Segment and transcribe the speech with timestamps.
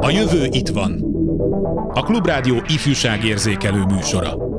[0.00, 1.04] A jövő itt van.
[1.94, 4.50] A Klubrádió ifjúságérzékelő műsora.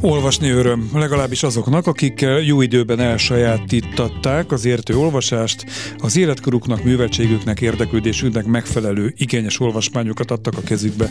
[0.00, 5.64] Olvasni öröm, legalábbis azoknak, akik jó időben elsajátítatták az értő olvasást,
[5.98, 11.10] az életkoruknak, műveltségüknek, érdeklődésüknek megfelelő, igényes olvasmányokat adtak a kezükbe.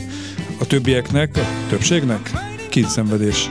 [0.59, 3.49] A többieknek, a többségnek kínszenvedés.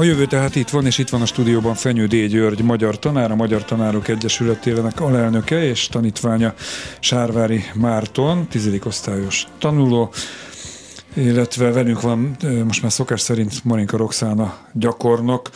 [0.00, 2.26] A jövő tehát itt van, és itt van a stúdióban Fenyő D.
[2.26, 6.54] György, magyar tanár, a Magyar Tanárok Egyesületének alelnöke és tanítványa
[7.00, 10.12] Sárvári Márton, tizedik osztályos tanuló,
[11.14, 15.50] illetve velünk van most már szokás szerint Monika Roxána gyakornok,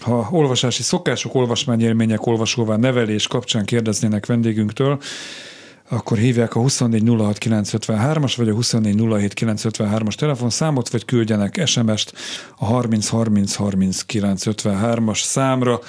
[0.00, 4.98] ha olvasási szokások, olvasmányélmények, olvasóvá nevelés kapcsán kérdeznének vendégünktől,
[5.88, 12.12] akkor hívják a 2406953-as vagy a 2407953-as telefonszámot, vagy küldjenek SMS-t
[12.58, 15.80] a 30303953-as számra.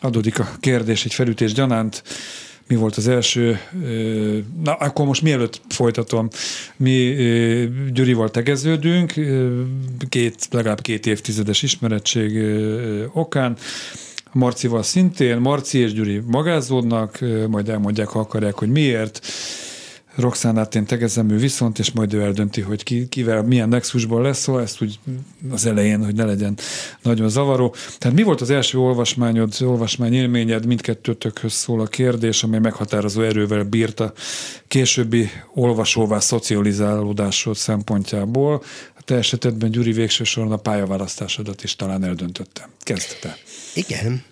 [0.00, 2.02] Adódik a kérdés egy felütés gyanánt,
[2.68, 3.58] mi volt az első,
[4.64, 6.28] na akkor most mielőtt folytatom,
[6.76, 7.14] mi
[7.92, 9.14] Gyurival tegeződünk,
[10.08, 12.38] két, legalább két évtizedes ismeretség
[13.12, 13.56] okán,
[14.32, 17.18] Marcival szintén, Marci és Gyuri magázódnak,
[17.48, 19.20] majd elmondják, ha akarják, hogy miért.
[20.18, 24.38] Roxánát én tegezem ő viszont, és majd ő eldönti, hogy ki, kivel milyen nexusból lesz,
[24.38, 24.98] szóval ezt úgy
[25.50, 26.58] az elején, hogy ne legyen
[27.02, 27.74] nagyon zavaró.
[27.98, 33.64] Tehát mi volt az első olvasmányod, olvasmány élményed, mindkettőtökhöz szól a kérdés, amely meghatározó erővel
[33.64, 34.12] bírta
[34.68, 38.62] későbbi olvasóvá szocializálódásod szempontjából.
[38.98, 42.68] A te esetedben Gyuri végső soron a pályaválasztásodat is talán eldöntötte.
[42.82, 43.36] Kezdte te.
[43.74, 44.22] Igen,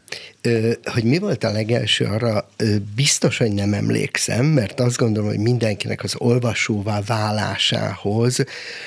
[0.85, 2.49] hogy mi volt a legelső, arra
[2.95, 8.45] biztos, hogy nem emlékszem, mert azt gondolom, hogy mindenkinek az olvasóvá válásához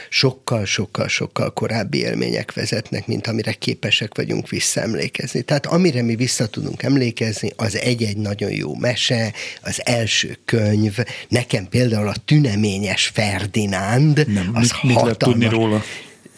[0.09, 5.41] sokkal-sokkal-sokkal korábbi élmények vezetnek, mint amire képesek vagyunk visszaemlékezni.
[5.41, 10.97] Tehát amire mi vissza tudunk emlékezni, az egy-egy nagyon jó mese, az első könyv,
[11.27, 15.17] nekem például a tüneményes Ferdinánd, nem, az mit, mit hatalmas.
[15.17, 15.83] tudni róla?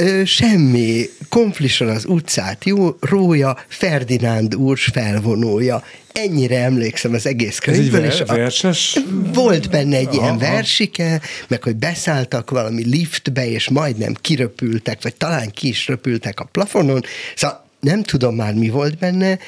[0.01, 1.09] Ö, semmi.
[1.29, 5.83] Konflisan az utcát jó, rója, Ferdinánd úrs felvonója.
[6.11, 8.05] Ennyire emlékszem az egész könyvből.
[8.05, 8.99] Ez egy ver- verses?
[9.33, 10.37] Volt benne egy ilyen Aha.
[10.37, 16.49] versike, meg hogy beszálltak valami liftbe, és majdnem kiröpültek, vagy talán ki is röpültek a
[16.51, 17.03] plafonon.
[17.35, 19.39] Szóval nem tudom már, mi volt benne,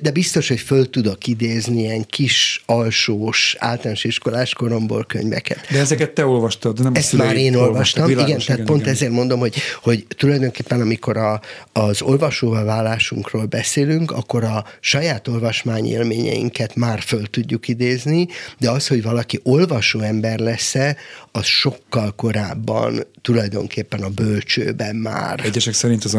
[0.00, 5.66] de biztos, hogy föl tudok idézni ilyen kis, alsós, általános iskolás koromból könyveket.
[5.70, 9.38] De ezeket te olvastad, nem Ezt már én olvastam, Világos, igen, tehát pont ezért mondom,
[9.38, 11.40] hogy, hogy tulajdonképpen amikor a,
[11.72, 18.86] az olvasóvá válásunkról beszélünk, akkor a saját olvasmány élményeinket már föl tudjuk idézni, de az,
[18.86, 20.96] hogy valaki olvasó ember lesz-e,
[21.32, 26.14] az sokkal korábban tulajdonképpen a bölcsőben már Egyesek szerint az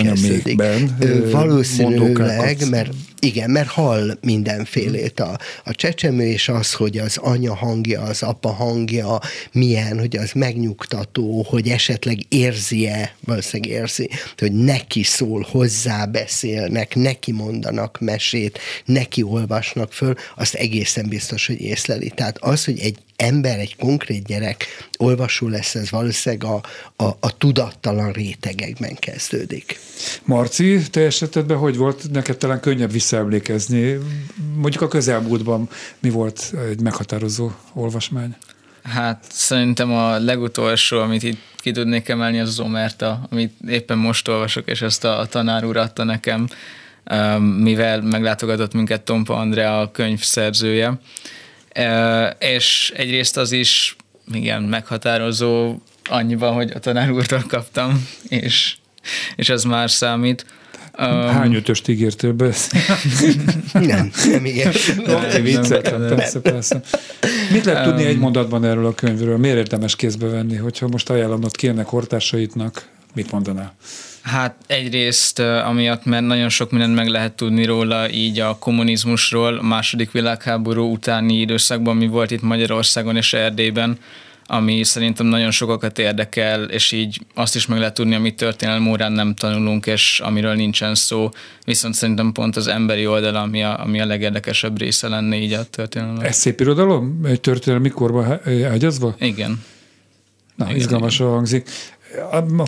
[1.00, 7.17] Ö, ö, Valószínűleg, mert igen, mert hall mindenfélét a, a csecsemő, és az, hogy az
[7.17, 9.19] anya hangja, az apa hangja
[9.51, 17.31] milyen, hogy az megnyugtató, hogy esetleg érzi-e, valószínűleg érzi, hogy neki szól, hozzá beszélnek, neki
[17.31, 22.09] mondanak mesét, neki olvasnak föl, azt egészen biztos, hogy észleli.
[22.09, 24.66] Tehát az, hogy egy ember, egy konkrét gyerek
[24.98, 26.62] olvasó lesz, ez valószínűleg a,
[27.04, 29.80] a, a tudattalan rétegekben kezdődik.
[30.24, 32.12] Marci, te esetedben hogy volt?
[32.12, 33.98] Neked talán könnyebb visszaemlékezni.
[34.56, 35.69] Mondjuk a közelmúltban
[36.00, 38.36] mi volt egy meghatározó olvasmány?
[38.83, 44.27] Hát szerintem a legutolsó, amit itt ki tudnék emelni, az az Omerta, amit éppen most
[44.27, 46.48] olvasok, és ezt a, a tanár úr adta nekem,
[47.12, 51.00] um, mivel meglátogatott minket Tompa Andrea, a könyv szerzője.
[52.39, 53.95] És egyrészt az is,
[54.33, 55.75] igen, meghatározó
[56.09, 58.75] annyiban, hogy a tanár úrtól kaptam, és,
[59.35, 60.45] és ez már számít.
[60.93, 62.53] Hány ötöst ígértél be?
[63.73, 66.81] Nem, nem vicceltem, persze, persze.
[67.51, 69.37] Mit lehet tudni egy mondatban erről a könyvről?
[69.37, 70.55] Miért érdemes kézbe venni?
[70.55, 73.75] Hogyha most ajánlanod kérnek hortásaitnak, mit mondanál?
[74.29, 79.63] Hát egyrészt amiatt, mert nagyon sok mindent meg lehet tudni róla, így a kommunizmusról, a
[79.63, 83.97] második világháború utáni időszakban, mi volt itt Magyarországon és Erdélyben,
[84.45, 89.11] ami szerintem nagyon sokakat érdekel, és így azt is meg lehet tudni, amit történelem órán
[89.11, 91.29] nem tanulunk, és amiről nincsen szó,
[91.65, 95.63] viszont szerintem pont az emberi oldal, ami a, ami a legérdekesebb része lenne így a
[95.63, 96.19] történelem.
[96.19, 97.19] Ez szép irodalom?
[97.23, 99.15] Egy történelmi korba há- ágyazva?
[99.19, 99.63] Igen.
[100.55, 101.69] Na, Igen, izgalmasan hangzik.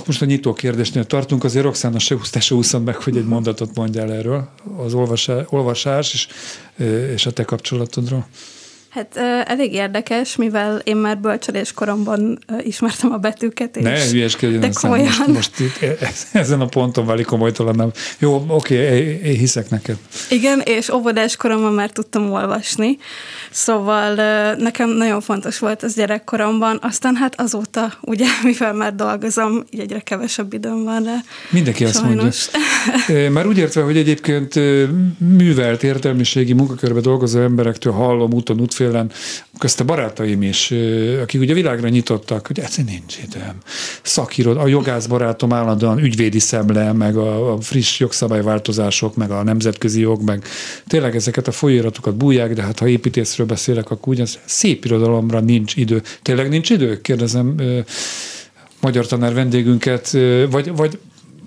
[0.06, 3.76] Most a nyitó kérdésnél tartunk, azért Roxana se húzta, se úszom meg, hogy egy mondatot
[3.76, 6.28] mondjál erről, az olvasás, olvasás és,
[7.14, 8.28] és a te kapcsolatodról.
[8.92, 13.78] Hát elég érdekes, mivel én már bölcsödés koromban ismertem a betűket.
[13.78, 15.06] És Ne hülyeskedjen de komolyan.
[15.06, 17.76] most, most itt, e- ezen a ponton válik komolytalan.
[17.76, 17.92] Nem.
[18.20, 19.98] Jó, oké, én, én hiszek neked.
[20.30, 22.98] Igen, és óvodás koromban már tudtam olvasni,
[23.52, 24.16] szóval
[24.56, 30.00] nekem nagyon fontos volt az gyerekkoromban, aztán hát azóta, ugye, mivel már dolgozom, így egyre
[30.00, 31.16] kevesebb időm van rá.
[31.50, 32.50] Mindenki azt Sajnos.
[33.08, 33.32] mondja.
[33.32, 34.54] Már úgy értve, hogy egyébként
[35.18, 39.12] művelt értelmiségi munkakörbe dolgozó emberektől hallom úton, útfélen,
[39.60, 40.74] közt a barátaim is,
[41.22, 43.56] akik ugye világra nyitottak, hogy ez nincs időm.
[44.02, 50.00] Szakírod, a jogász barátom állandóan ügyvédi szemle, meg a, a friss jogszabályváltozások, meg a nemzetközi
[50.00, 50.46] jog, meg
[50.88, 55.76] tényleg ezeket a folyóiratokat bújják, de hát ha építészről beszélek, akkor ugyanaz szép irodalomra nincs
[55.76, 56.02] idő.
[56.22, 57.02] Tényleg nincs idő?
[57.02, 57.56] Kérdezem
[58.82, 60.18] magyar tanár vendégünket,
[60.50, 61.00] vagy, vagy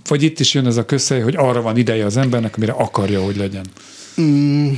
[0.09, 3.23] vagy itt is jön ez a közhely, hogy arra van ideje az embernek, amire akarja,
[3.23, 3.65] hogy legyen.
[4.21, 4.73] Mm,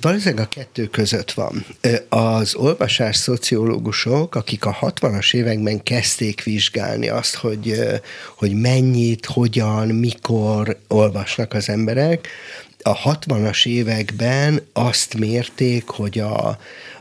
[0.00, 1.66] valószínűleg a kettő között van.
[2.08, 7.80] Az olvasás szociológusok, akik a 60-as években kezdték vizsgálni azt, hogy,
[8.36, 12.28] hogy mennyit, hogyan, mikor olvasnak az emberek,
[12.82, 16.58] a 60-as években azt mérték, hogy a,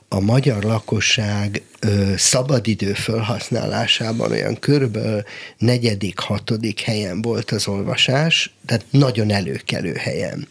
[0.07, 5.23] a magyar lakosság ö, szabadidő felhasználásában olyan körülbelül
[5.57, 10.47] negyedik, hatodik helyen volt az olvasás, tehát nagyon előkelő helyen.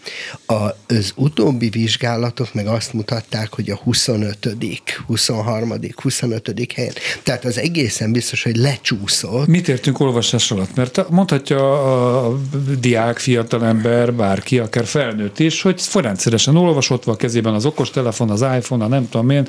[0.47, 0.54] A,
[0.88, 4.56] az utóbbi vizsgálatok meg azt mutatták, hogy a 25.,
[5.06, 6.73] 23., 25.
[6.75, 6.92] helyen.
[7.23, 9.47] Tehát az egészen biztos, hogy lecsúszott.
[9.47, 10.75] Mit értünk olvasás alatt?
[10.75, 11.83] Mert mondhatja
[12.25, 12.38] a
[12.78, 18.40] diák, fiatalember, bárki, akár felnőtt is, hogy rendszeresen olvas, ott van kezében az okostelefon, az
[18.40, 19.45] iPhone, a nem tudom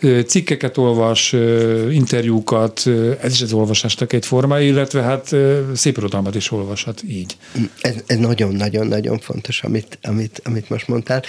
[0.00, 2.82] ö, cikkeket olvas, ö, interjúkat,
[3.22, 5.34] ez is az olvasásnak egy formája, illetve hát
[5.74, 7.36] szép irodalmat is olvashat így.
[7.80, 11.22] Ez, ez nagyon-nagyon-nagyon fontos, amit, amit, amit most mondtál.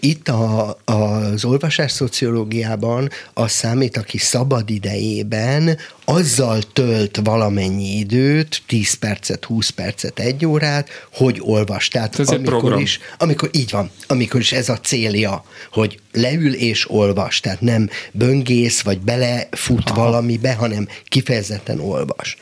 [0.00, 5.78] Itt a, az olvasás szociológiában az számít, aki szabad idejében
[6.10, 11.88] azzal tölt valamennyi időt, 10 percet, 20 percet, egy órát, hogy olvas.
[11.88, 16.54] Tehát ez amikor amikor is, amikor így van, amikor is ez a célja, hogy leül
[16.54, 20.02] és olvas, tehát nem böngész, vagy belefut Aha.
[20.02, 22.36] valamibe, hanem kifejezetten olvas.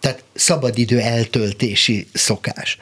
[0.00, 2.78] Tehát szabadidő eltöltési szokás.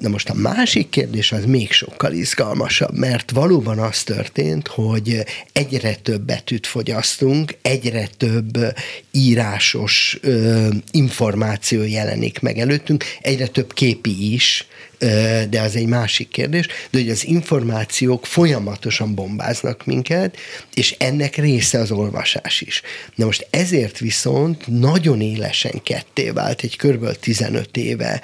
[0.00, 5.94] Na most a másik kérdés az még sokkal izgalmasabb, mert valóban az történt, hogy egyre
[5.94, 8.58] több betűt fogyasztunk, egyre több
[9.10, 10.18] írásos
[10.90, 14.66] információ jelenik meg előttünk, egyre több képi is,
[15.50, 20.36] de az egy másik kérdés, de hogy az információk folyamatosan bombáznak minket,
[20.74, 22.82] és ennek része az olvasás is.
[23.14, 27.16] Na most ezért viszont nagyon élesen ketté vált egy kb.
[27.18, 28.20] 15 éve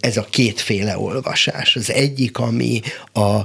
[0.00, 1.76] ez a kétféle olvasás.
[1.76, 2.80] Az egyik, ami
[3.12, 3.40] a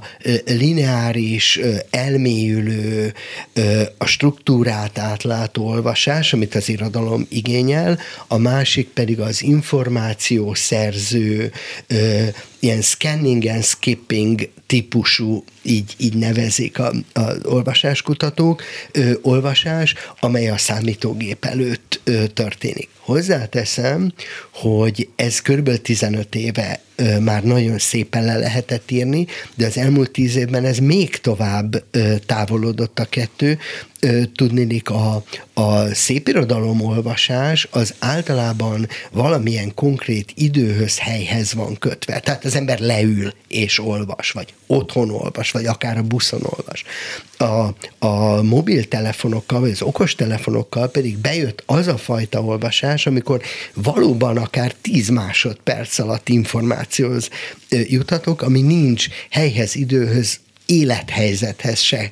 [0.46, 1.60] lineáris,
[1.90, 3.13] elmélyülő,
[3.98, 11.51] a struktúrát átlátó olvasás, amit az irodalom igényel, a másik pedig az információszerző,
[12.62, 20.58] ilyen scanning and skipping típusú, így, így nevezik a, a olvasáskutatók, ö, olvasás, amely a
[20.58, 22.89] számítógép előtt ö, történik.
[23.00, 24.13] Hozzáteszem,
[24.51, 25.82] hogy ez kb.
[25.82, 26.82] 15 éve
[27.20, 31.84] már nagyon szépen le lehetett írni, de az elmúlt 10 évben ez még tovább
[32.25, 33.60] távolodott a kettő,
[34.36, 42.20] tudnélik a, a szépirodalom olvasás az általában valamilyen konkrét időhöz, helyhez van kötve.
[42.20, 46.84] Tehát az ember leül és olvas, vagy otthon olvas, vagy akár a buszon olvas.
[47.38, 47.74] A,
[48.08, 53.41] a mobiltelefonokkal, vagy az okostelefonokkal pedig bejött az a fajta olvasás, amikor
[53.74, 56.29] valóban akár 10 másodperc alatt
[56.91, 57.29] információhoz
[57.69, 62.10] juthatok, ami nincs helyhez, időhöz, élethelyzethez se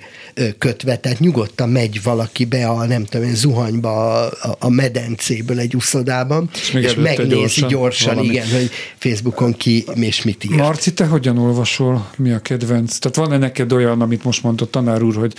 [0.57, 5.75] kötve, tehát nyugodtan megy valaki be a nem tudom én, zuhanyba a, a medencéből egy
[5.75, 10.55] uszodában, és, és megnézi gyorsan, gyorsan igen, hogy Facebookon ki és mit ír.
[10.55, 12.09] Marci, te hogyan olvasol?
[12.17, 12.97] Mi a kedvenc?
[12.97, 15.33] Tehát van-e neked olyan, amit most mondott tanár úr, hogy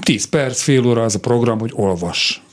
[0.00, 2.43] 10 perc, fél óra az a program, hogy olvas?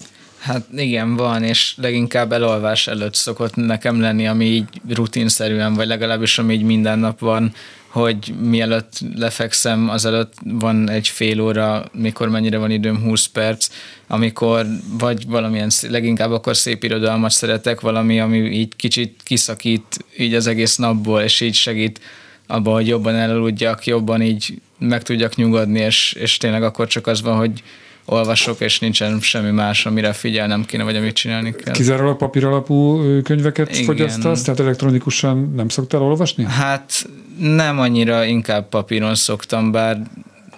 [0.41, 6.37] Hát igen, van, és leginkább elolvás előtt szokott nekem lenni, ami így rutinszerűen, vagy legalábbis
[6.37, 7.53] ami így minden nap van,
[7.87, 13.67] hogy mielőtt lefekszem, azelőtt van egy fél óra, mikor mennyire van időm, 20 perc,
[14.07, 14.65] amikor
[14.99, 20.75] vagy valamilyen, leginkább akkor szép irodalmat szeretek, valami, ami így kicsit kiszakít így az egész
[20.75, 21.99] napból, és így segít
[22.47, 27.21] abban, hogy jobban elaludjak, jobban így meg tudjak nyugodni, és, és tényleg akkor csak az
[27.21, 27.63] van, hogy
[28.05, 31.73] olvasok, és nincsen semmi más, amire figyelnem kéne, vagy amit csinálni kell.
[31.73, 33.83] Kizárólag papír alapú könyveket Igen.
[33.83, 36.43] fogyasztasz, tehát elektronikusan nem szoktál olvasni?
[36.43, 40.01] Hát nem annyira, inkább papíron szoktam, bár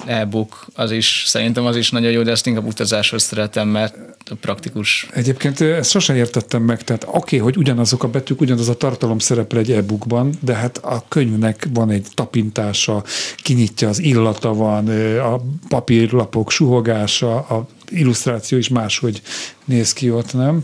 [0.06, 3.96] e-book, az is, szerintem az is nagyon jó, de ezt inkább utazáshoz szeretem, mert
[4.42, 5.08] praktikus.
[5.12, 9.20] Egyébként ezt sosem értettem meg, tehát oké, okay, hogy ugyanazok a betűk, ugyanaz a tartalom
[9.20, 13.04] szerepel egy e-bookban, de hát a könyvnek van egy tapintása,
[13.38, 19.22] kinyitja, az illata van, a papírlapok suhogása, a illusztráció is máshogy
[19.66, 20.64] néz ki ott, nem?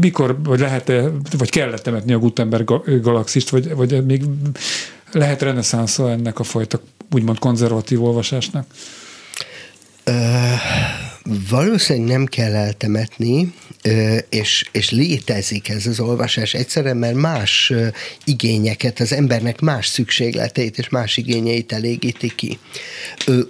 [0.00, 4.22] Mikor, vagy lehet-e, vagy kellett temetni a Gutenberg galaxist, vagy, vagy még
[5.12, 8.66] lehet reneszánsza ennek a fajta úgymond konzervatív olvasásnak?
[11.48, 13.52] Valószínűleg nem kell eltemetni,
[14.28, 17.72] és, és létezik ez az olvasás egyszerűen, mert más
[18.24, 22.58] igényeket, az embernek más szükségleteit és más igényeit elégíti ki.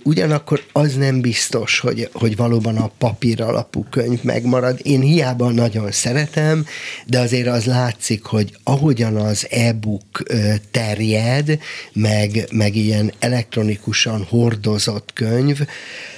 [0.02, 4.80] Ugyanakkor az nem biztos, hogy, hogy valóban a papír alapú könyv megmarad.
[4.82, 6.66] Én hiába nagyon szeretem,
[7.06, 10.22] de azért az látszik, hogy ahogyan az e-book
[10.70, 11.58] terjed,
[11.92, 15.60] meg, meg ilyen elektronikusan hordozott könyv,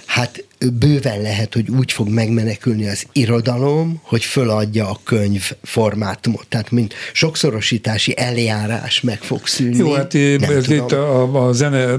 [0.06, 6.46] hát bőven lehet, hogy úgy fog megmenekülni az irodalom, hogy föladja a könyv formátumot.
[6.48, 9.76] Tehát, mint sokszorosítási eljárás meg fog szűnni.
[9.76, 11.98] Jó, hát ez itt a, a zene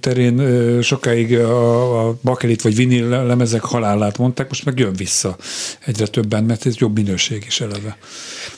[0.00, 0.38] terén
[0.82, 5.36] sokáig a, a bakelit vagy vinil lemezek halálát mondták, most meg jön vissza
[5.86, 7.96] egyre többen, mert ez jobb minőség is eleve.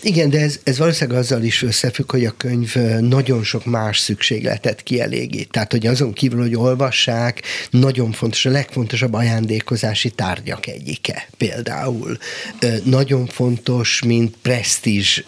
[0.02, 4.82] Igen, de ez, ez valószínűleg azzal is összefügg, hogy a könyv nagyon sok más szükségletet
[4.82, 5.50] kielégít.
[5.50, 12.18] Tehát, hogy azon kívül, hogy olvassák, nagyon fontos, a legfontosabb ajándékozási tárgyak egyike például.
[12.84, 15.22] Nagyon fontos, mint presztízs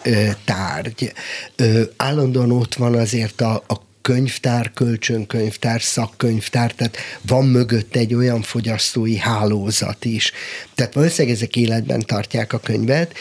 [0.45, 1.13] tárgy.
[1.95, 9.17] Állandóan ott van azért a, a könyvtár, kölcsönkönyvtár, szakkönyvtár, tehát van mögött egy olyan fogyasztói
[9.17, 10.31] hálózat is.
[10.75, 13.13] Tehát valószínűleg ezek életben tartják a könyvet.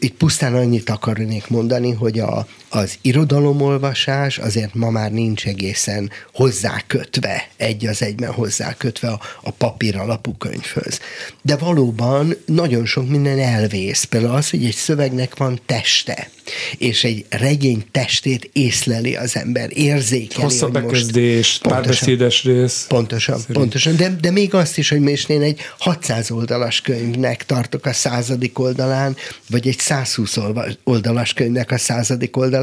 [0.00, 7.48] Itt pusztán annyit akarnék mondani, hogy a az irodalomolvasás azért ma már nincs egészen hozzákötve,
[7.56, 11.00] egy az egyben hozzákötve a, a papír alapú könyvhöz.
[11.42, 14.04] De valóban nagyon sok minden elvész.
[14.04, 16.30] Például az, hogy egy szövegnek van teste,
[16.78, 20.42] és egy regény testét észleli az ember, érzékeli.
[20.42, 22.84] Hosszabb bekezdés, párbeszédes rész.
[22.88, 23.58] Pontosan, szerint.
[23.58, 23.96] pontosan.
[23.96, 28.58] De, de még azt is, hogy most én egy 600 oldalas könyvnek tartok a századik
[28.58, 29.16] oldalán,
[29.50, 30.36] vagy egy 120
[30.84, 32.57] oldalas könyvnek a századik oldalán,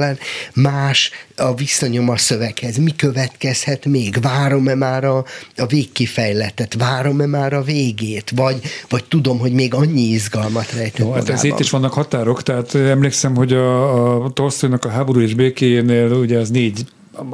[0.54, 2.78] más a viszonyom a szöveghez.
[2.78, 4.22] Mi következhet még?
[4.22, 5.26] Várom-e már a,
[5.58, 6.74] a végkifejletet?
[6.74, 8.32] Várom-e már a végét?
[8.36, 12.76] Vagy, vagy tudom, hogy még annyi izgalmat rejtett hát ez itt is vannak határok, tehát
[12.76, 16.86] emlékszem, hogy a a, Tolstoynak a háború és békéjénél ugye az négy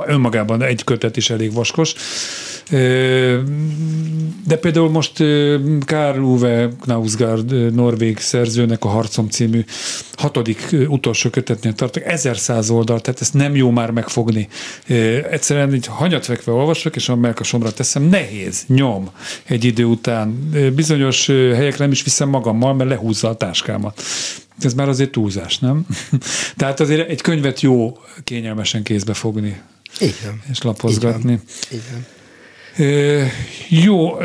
[0.06, 1.94] önmagában egy kötet is elég vaskos.
[4.48, 5.24] De például most
[5.86, 9.64] Karl Uwe Knausgaard, norvég szerzőnek a Harcom című
[10.14, 14.48] hatodik utolsó kötetnél tartok, 1100 oldal, tehát ezt nem jó már megfogni.
[15.32, 19.10] Egyszerűen így hanyatvekve olvasok, és a melkasomra teszem, nehéz, nyom
[19.44, 20.50] egy idő után.
[20.76, 24.02] Bizonyos helyekre nem is viszem magammal, mert lehúzza a táskámat.
[24.62, 25.86] Ez már azért túlzás, nem?
[26.58, 29.62] Tehát azért egy könyvet jó kényelmesen kézbe fogni.
[30.00, 30.42] Igen.
[30.52, 31.40] És lapozgatni.
[31.70, 32.06] Igen.
[32.06, 32.21] E,
[33.70, 34.18] jó,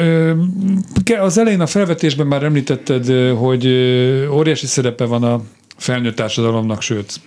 [1.19, 3.67] az elején a felvetésben már említetted, hogy
[4.31, 5.43] óriási szerepe van a
[5.77, 7.21] felnőtt társadalomnak, sőt,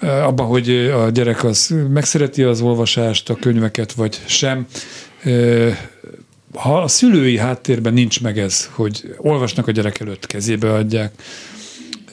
[0.00, 4.66] abban, hogy a gyerek az megszereti az olvasást, a könyveket, vagy sem.
[6.54, 11.12] Ha a szülői háttérben nincs meg ez, hogy olvasnak a gyerek előtt, kezébe adják,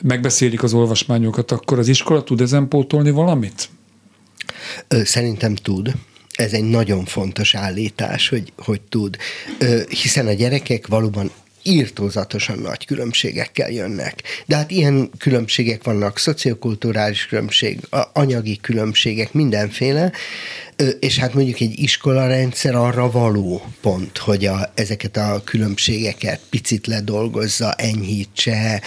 [0.01, 3.69] megbeszélik az olvasmányokat, akkor az iskola tud ezen pótolni valamit?
[4.87, 5.91] Szerintem tud.
[6.37, 9.17] Ez egy nagyon fontos állítás, hogy, hogy tud.
[9.89, 11.31] Hiszen a gyerekek valóban
[11.63, 14.23] írtózatosan nagy különbségekkel jönnek.
[14.45, 17.79] De hát ilyen különbségek vannak, szociokulturális különbség,
[18.13, 20.11] anyagi különbségek, mindenféle,
[20.99, 27.71] és hát mondjuk egy iskolarendszer arra való pont, hogy a, ezeket a különbségeket picit ledolgozza,
[27.73, 28.81] enyhítse,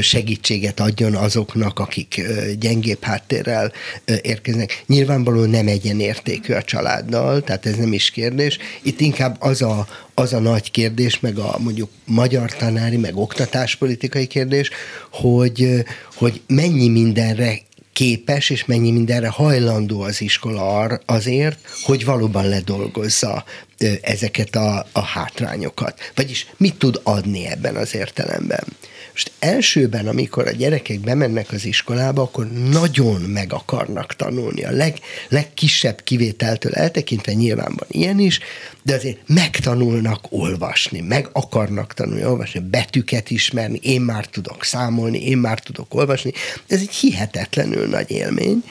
[0.00, 2.22] segítséget adjon azoknak, akik
[2.58, 3.72] gyengébb háttérrel
[4.22, 4.82] érkeznek.
[4.86, 8.58] Nyilvánvalóan nem egyenértékű a családdal, tehát ez nem is kérdés.
[8.82, 14.26] Itt inkább az a, az a nagy kérdés, meg a mondjuk magyar tanári, meg oktatáspolitikai
[14.26, 14.70] kérdés,
[15.10, 17.58] hogy, hogy mennyi mindenre
[18.00, 23.44] képes, és mennyi mindenre hajlandó az iskola azért, hogy valóban ledolgozza
[24.02, 26.12] ezeket a, a hátrányokat.
[26.14, 28.64] Vagyis mit tud adni ebben az értelemben.
[29.12, 34.64] Most elsőben, amikor a gyerekek bemennek az iskolába, akkor nagyon meg akarnak tanulni.
[34.64, 38.40] A leg, legkisebb kivételtől eltekintve nyilván van ilyen is,
[38.82, 45.38] de azért megtanulnak olvasni, meg akarnak tanulni olvasni, betűket ismerni, én már tudok számolni, én
[45.38, 46.32] már tudok olvasni.
[46.66, 48.64] Ez egy hihetetlenül nagy élmény.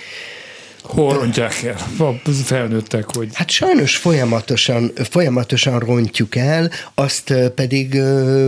[0.90, 3.30] Hol rontják el a felnőttek, hogy...
[3.34, 8.02] Hát sajnos folyamatosan, folyamatosan rontjuk el, azt pedig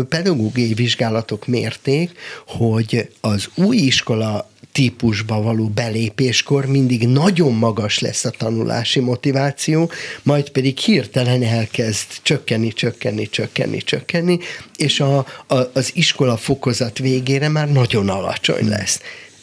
[0.09, 2.11] pedagógiai vizsgálatok mérték,
[2.47, 9.91] hogy az új iskola típusba való belépéskor mindig nagyon magas lesz a tanulási motiváció,
[10.23, 14.39] majd pedig hirtelen elkezd csökkenni, csökkenni, csökkenni, csökkenni,
[14.75, 18.99] és a, a, az iskola fokozat végére már nagyon alacsony lesz.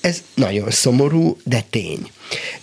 [0.08, 2.10] Ez nagyon szomorú, de tény.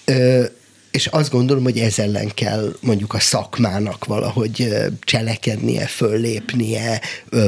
[0.05, 0.45] Ö,
[0.91, 7.01] és azt gondolom, hogy ez ellen kell mondjuk a szakmának valahogy cselekednie, föllépnie,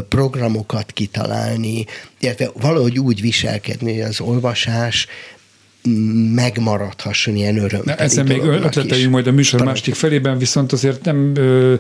[0.10, 1.86] programokat kitalálni,
[2.20, 5.08] illetve valahogy úgy viselkedni, hogy az olvasás
[6.34, 7.82] megmaradhasson ilyen öröm.
[7.86, 11.74] Ezen még ötleteljünk majd a műsor másik felében, viszont azért nem ö,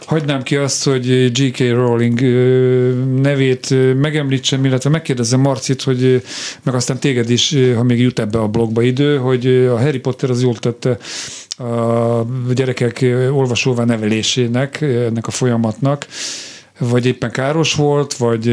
[0.00, 1.58] hagynám ki azt, hogy J.K.
[1.58, 6.22] Rowling ö, nevét ö, megemlítsem, illetve megkérdezem Marcit, hogy
[6.62, 10.30] meg aztán téged is, ha még jut ebbe a blogba idő, hogy a Harry Potter
[10.30, 10.98] az jól tette
[11.58, 16.06] a gyerekek olvasóvá nevelésének, ennek a folyamatnak,
[16.78, 18.46] vagy éppen káros volt, vagy,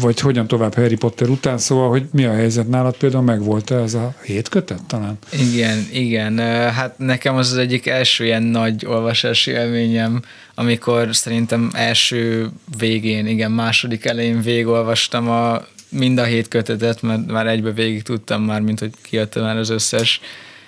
[0.00, 3.70] vagy hogyan tovább Harry Potter után, szóval, hogy mi a helyzet nálad például, meg volt
[3.70, 5.18] ez a hét kötet talán?
[5.52, 6.38] Igen, igen.
[6.72, 10.22] Hát nekem az az egyik első ilyen nagy olvasási élményem,
[10.54, 12.48] amikor szerintem első
[12.78, 18.42] végén, igen, második elején végolvastam a mind a hét kötetet, mert már egybe végig tudtam
[18.42, 20.20] már, mint hogy kiadta már az összes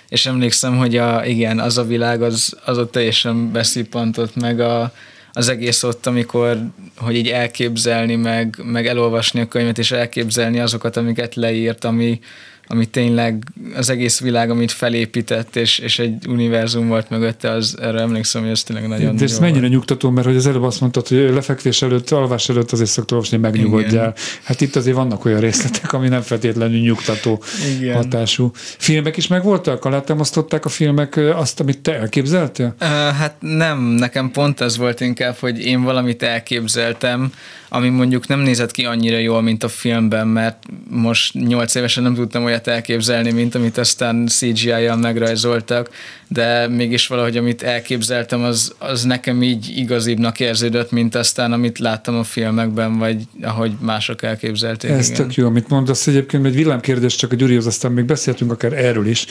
[0.09, 4.93] és emlékszem, hogy a, igen, az a világ az, az ott teljesen beszippantott meg a,
[5.37, 6.57] az egész ott, amikor,
[6.97, 12.19] hogy így elképzelni, meg, meg elolvasni a könyvet, és elképzelni azokat, amiket leírt, ami
[12.67, 13.43] ami tényleg
[13.75, 18.51] az egész világ, amit felépített, és, és egy univerzum volt mögötte, az erre emlékszem, hogy
[18.51, 19.71] ez tényleg nagyon De ez mennyire volt.
[19.71, 23.37] nyugtató, mert hogy az előbb azt mondtad, hogy lefekvés előtt, alvás előtt azért szoktam olvasni,
[23.37, 23.89] megnyugodjál.
[23.91, 24.13] Igen.
[24.43, 27.43] Hát itt azért vannak olyan részletek, ami nem feltétlenül nyugtató
[27.77, 27.95] Igen.
[27.95, 28.51] hatású.
[28.77, 29.85] Filmek is megvoltak?
[29.85, 32.75] Alátámasztották a filmek azt, amit te elképzeltél?
[32.81, 37.31] Uh, hát nem, nekem pont ez volt inkább, hogy én valamit elképzeltem,
[37.69, 42.13] ami mondjuk nem nézett ki annyira jól, mint a filmben, mert most nyolc évesen nem
[42.13, 45.89] tudtam olyat elképzelni, mint amit aztán CGI-jal megrajzoltak,
[46.27, 52.15] de mégis valahogy amit elképzeltem, az, az nekem így igazibbnak érződött, mint aztán amit láttam
[52.15, 54.91] a filmekben, vagy ahogy mások elképzelték.
[54.91, 55.21] Ez igen.
[55.21, 56.07] tök jó, amit mondasz.
[56.07, 59.25] Egyébként egy villámkérdés csak a Gyurihoz, aztán még beszéltünk akár erről is,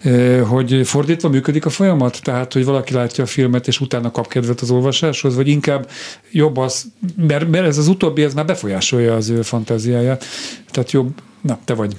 [0.00, 4.28] eh, hogy fordítva működik a folyamat, tehát hogy valaki látja a filmet, és utána kap
[4.28, 5.90] kedvet az olvasáshoz, vagy inkább
[6.30, 6.84] jobb az,
[7.16, 10.24] mert, mert ez az utóbbi, ez már befolyásolja az ő fantáziáját,
[10.70, 11.94] tehát jobb, na, te vagy.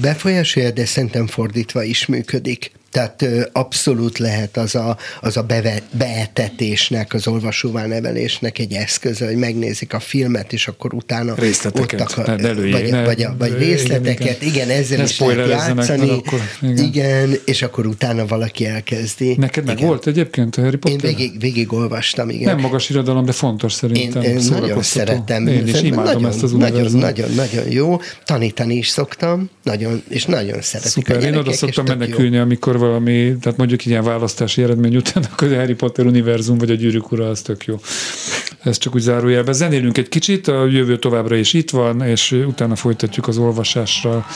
[0.00, 2.72] Befolyásolja, de szerintem fordítva is működik.
[2.96, 9.36] Tehát abszolút lehet az a, az a beve, beetetésnek, az olvasóvá nevelésnek egy eszköze, hogy
[9.36, 13.58] megnézik a filmet, és akkor utána részleteket, ott akar, ne lőjé, vagy, ne, vagy, vagy
[13.58, 16.84] részleteket, igen, igen ezzel is lehet játszani, akkor, igen.
[16.84, 19.34] igen, és akkor utána valaki elkezdi.
[19.38, 19.88] Neked meg igen.
[19.88, 21.04] volt egyébként a Harry Potter?
[21.04, 22.54] Én végig, végig olvastam, igen.
[22.54, 24.22] Nem magas irodalom, de fontos szerintem.
[24.22, 25.46] Én, én nagyon szeretem.
[25.46, 28.00] Én is imádom nagyon, ezt az nagyon, nagyon, nagyon jó.
[28.24, 33.36] Tanítani is szoktam, nagyon, és nagyon szeretik Szuper, a én oda szoktam menekülni, amikor valami,
[33.40, 37.28] tehát mondjuk ilyen választási eredmény után, akkor a Harry Potter univerzum vagy a gyűrűk ura,
[37.28, 37.80] az tök jó.
[38.62, 39.54] Ez csak úgy zárójelben.
[39.54, 44.26] Zenélünk egy kicsit, a jövő továbbra is itt van, és utána folytatjuk az olvasásra.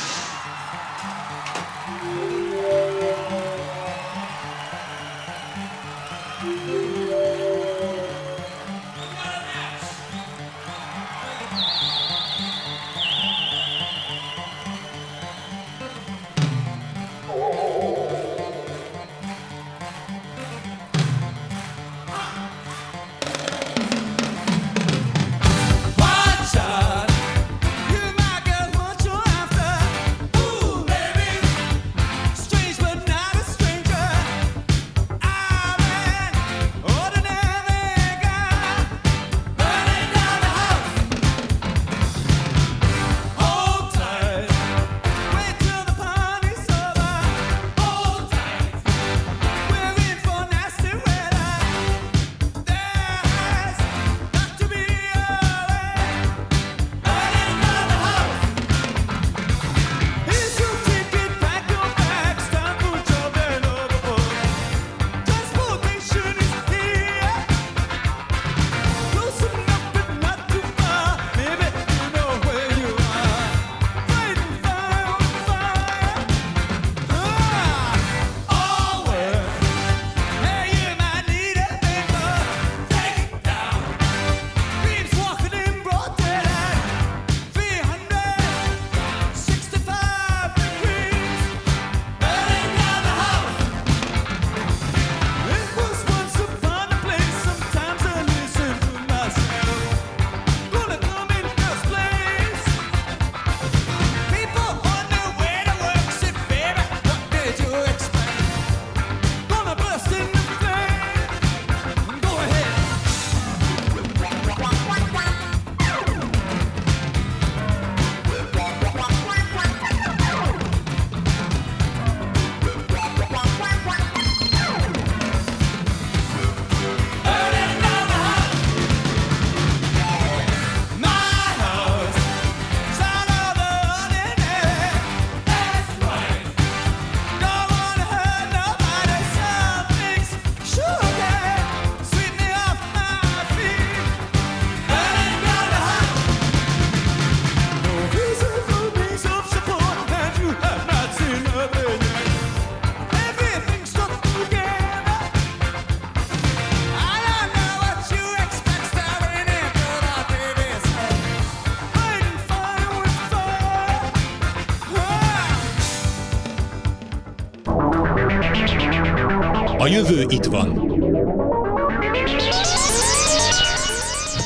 [170.10, 170.98] Jövő itt van.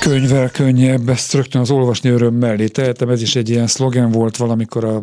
[0.00, 4.36] Könyvvel könnyebb, ezt rögtön az olvasni öröm mellé tehetem, ez is egy ilyen szlogen volt
[4.36, 5.02] valamikor a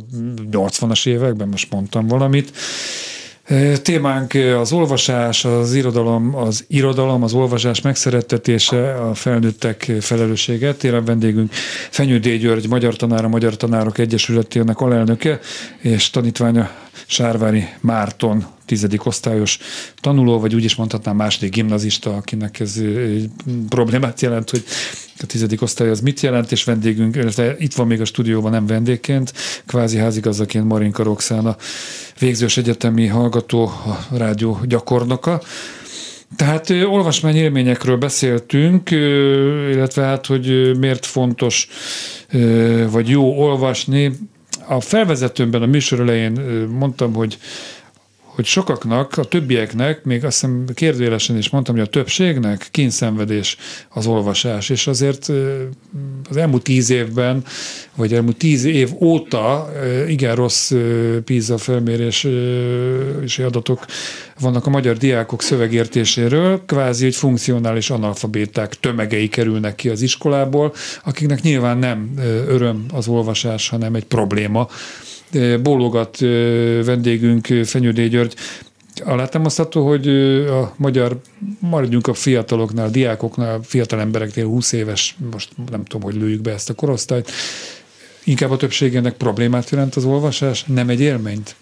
[0.51, 2.51] 80-as években, most mondtam valamit.
[3.81, 10.73] Témánk az olvasás, az irodalom, az irodalom, az olvasás megszerettetése, a felnőttek felelőssége.
[10.73, 11.51] Téren vendégünk
[11.89, 12.27] Fenyő D.
[12.27, 15.39] György, Magyar Tanára, Magyar Tanárok Egyesületének alelnöke,
[15.79, 16.69] és tanítványa
[17.05, 19.59] Sárvári Márton, tizedik osztályos
[19.95, 22.81] tanuló, vagy úgy is mondhatnám második gimnazista, akinek ez
[23.69, 24.63] problémát jelent, hogy
[25.19, 27.17] a tizedik osztály az mit jelent, és vendégünk,
[27.57, 29.33] itt van még a stúdióban nem vendégként,
[29.65, 31.55] kvázi házigazdaként Marinka Roxana,
[32.19, 35.41] végzős egyetemi hallgató, a rádió gyakornoka.
[36.35, 38.91] Tehát olvasmány élményekről beszéltünk,
[39.71, 41.67] illetve hát, hogy miért fontos
[42.89, 44.11] vagy jó olvasni.
[44.71, 46.31] A felvezetőmben a műsor elején
[46.69, 47.37] mondtam, hogy
[48.35, 53.57] hogy sokaknak, a többieknek, még azt hiszem kérdőjelesen is mondtam, hogy a többségnek kényszenvedés
[53.89, 55.31] az olvasás, és azért
[56.29, 57.43] az elmúlt tíz évben,
[57.95, 59.71] vagy elmúlt tíz év óta
[60.07, 60.71] igen rossz
[61.25, 61.57] PISA
[63.23, 63.85] és adatok
[64.39, 71.41] vannak a magyar diákok szövegértéséről, kvázi, hogy funkcionális analfabéták tömegei kerülnek ki az iskolából, akiknek
[71.41, 72.13] nyilván nem
[72.47, 74.67] öröm az olvasás, hanem egy probléma,
[75.61, 76.17] bólogat
[76.85, 78.35] vendégünk Fenyődé György,
[79.03, 80.07] alátámasztható, hogy
[80.47, 81.21] a magyar,
[81.59, 86.69] maradjunk a fiataloknál, diákoknál, fiatal embereknél 20 éves, most nem tudom, hogy lőjük be ezt
[86.69, 87.31] a korosztályt,
[88.23, 91.55] inkább a többségének problémát jelent az olvasás, nem egy élményt?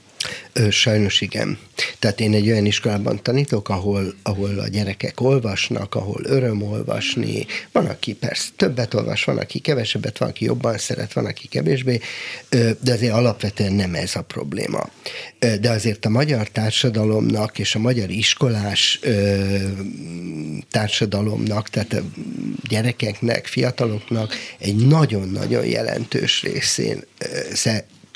[0.69, 1.57] Sajnos igen.
[1.99, 7.45] Tehát én egy olyan iskolában tanítok, ahol, ahol a gyerekek olvasnak, ahol öröm olvasni.
[7.71, 11.99] Van, aki persze többet olvas, van, aki kevesebbet, van, aki jobban szeret, van, aki kevésbé,
[12.81, 14.89] de azért alapvetően nem ez a probléma.
[15.39, 18.99] De azért a magyar társadalomnak és a magyar iskolás
[20.71, 22.03] társadalomnak, tehát a
[22.69, 27.03] gyerekeknek, fiataloknak egy nagyon-nagyon jelentős részén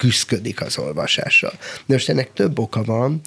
[0.03, 1.53] küzdködik az olvasással.
[1.85, 3.21] De most ennek több oka van.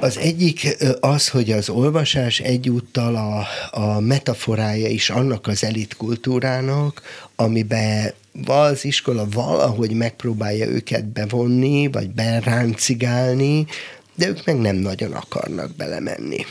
[0.00, 3.46] Az egyik az, hogy az olvasás egyúttal a,
[3.80, 7.02] a metaforája is annak az elitkultúrának,
[7.36, 8.12] amiben
[8.44, 13.66] az iskola valahogy megpróbálja őket bevonni, vagy beráncigálni,
[14.14, 16.46] de ők meg nem nagyon akarnak belemenni.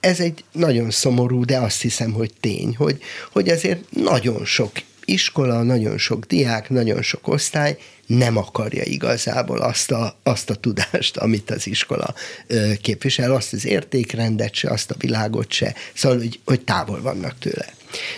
[0.00, 4.72] Ez egy nagyon szomorú, de azt hiszem, hogy tény, hogy, hogy azért nagyon sok
[5.04, 7.78] iskola, nagyon sok diák, nagyon sok osztály
[8.16, 12.14] nem akarja igazából azt a, azt a tudást, amit az iskola
[12.80, 17.72] képvisel, azt az értékrendet se, azt a világot se, szóval, hogy, hogy távol vannak tőle.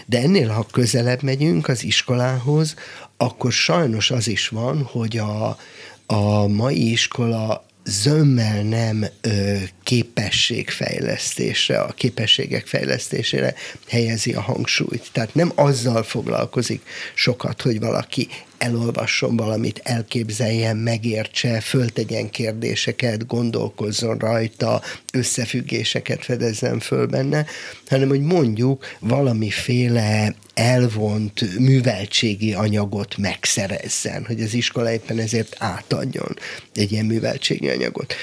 [0.06, 2.74] De ennél, ha közelebb megyünk az iskolához,
[3.16, 5.58] akkor sajnos az is van, hogy a,
[6.06, 13.54] a mai iskola zömmel nem ö, képességfejlesztésre, a képességek fejlesztésére
[13.88, 15.10] helyezi a hangsúlyt.
[15.12, 16.82] Tehát nem azzal foglalkozik
[17.14, 18.28] sokat, hogy valaki
[18.62, 27.46] elolvasson valamit, elképzeljen, megértse, föltegyen kérdéseket, gondolkozzon rajta, összefüggéseket fedezzen föl benne,
[27.88, 36.36] hanem hogy mondjuk valamiféle elvont műveltségi anyagot megszerezzen, hogy az iskola éppen ezért átadjon
[36.74, 38.14] egy ilyen műveltségi anyagot.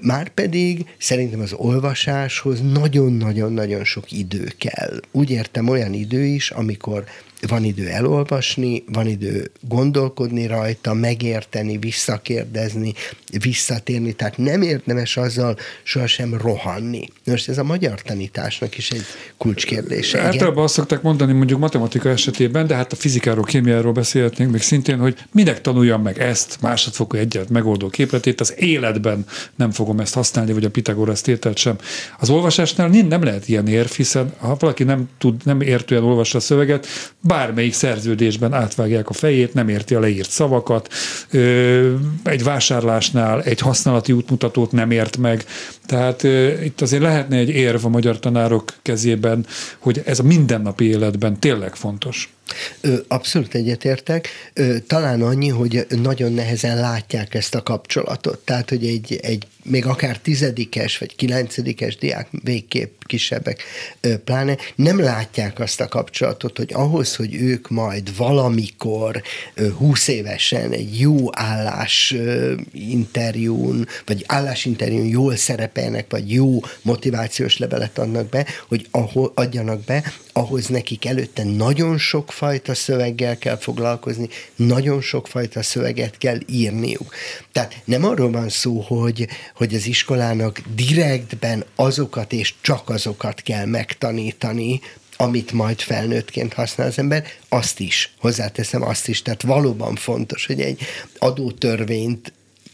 [0.00, 5.00] Márpedig szerintem az olvasáshoz nagyon-nagyon-nagyon sok idő kell.
[5.12, 7.04] Úgy értem olyan idő is, amikor
[7.46, 12.92] van idő elolvasni, van idő gondolkodni rajta, megérteni, visszakérdezni,
[13.38, 17.08] visszatérni, tehát nem érdemes azzal sohasem rohanni.
[17.24, 19.04] Most ez a magyar tanításnak is egy
[19.36, 20.20] kulcskérdése.
[20.20, 24.98] Általában azt szokták mondani mondjuk matematika esetében, de hát a fizikáról, kémiáról beszélhetnénk még szintén,
[24.98, 29.26] hogy minek tanuljam meg ezt, másodfokú egyet megoldó képletét, az életben
[29.56, 31.76] nem fogom ezt használni, vagy a Pitagorasz tételt sem.
[32.18, 36.40] Az olvasásnál nem lehet ilyen érv, hiszen ha valaki nem tud, nem értően olvassa a
[36.40, 36.86] szöveget,
[37.34, 40.92] bármelyik szerződésben átvágják a fejét, nem érti a leírt szavakat,
[42.24, 45.44] egy vásárlásnál egy használati útmutatót nem ért meg.
[45.86, 46.22] Tehát
[46.64, 49.46] itt azért lehetne egy érv a magyar tanárok kezében,
[49.78, 52.34] hogy ez a mindennapi életben tényleg fontos.
[53.08, 54.28] Abszolút egyetértek.
[54.86, 58.38] Talán annyi, hogy nagyon nehezen látják ezt a kapcsolatot.
[58.38, 63.62] Tehát, hogy egy, egy még akár tizedikes vagy kilencedikes diák, végképp kisebbek
[64.24, 69.22] pláne, nem látják azt a kapcsolatot, hogy ahhoz, hogy ők majd valamikor
[69.76, 72.14] húsz évesen egy jó állás
[72.72, 80.12] interjún, vagy állásinterjún jól szerepelnek, vagy jó motivációs levelet adnak be, hogy ahol adjanak be,
[80.32, 87.14] ahhoz nekik előtte nagyon sokfajta szöveggel kell foglalkozni, nagyon sokfajta szöveget kell írniuk.
[87.52, 93.64] Tehát nem arról van szó, hogy, hogy az iskolának direktben azokat és csak azokat kell
[93.64, 94.80] megtanítani,
[95.16, 100.60] amit majd felnőttként használ az ember, azt is, hozzáteszem azt is, tehát valóban fontos, hogy
[100.60, 100.80] egy
[101.18, 102.32] adótörvényt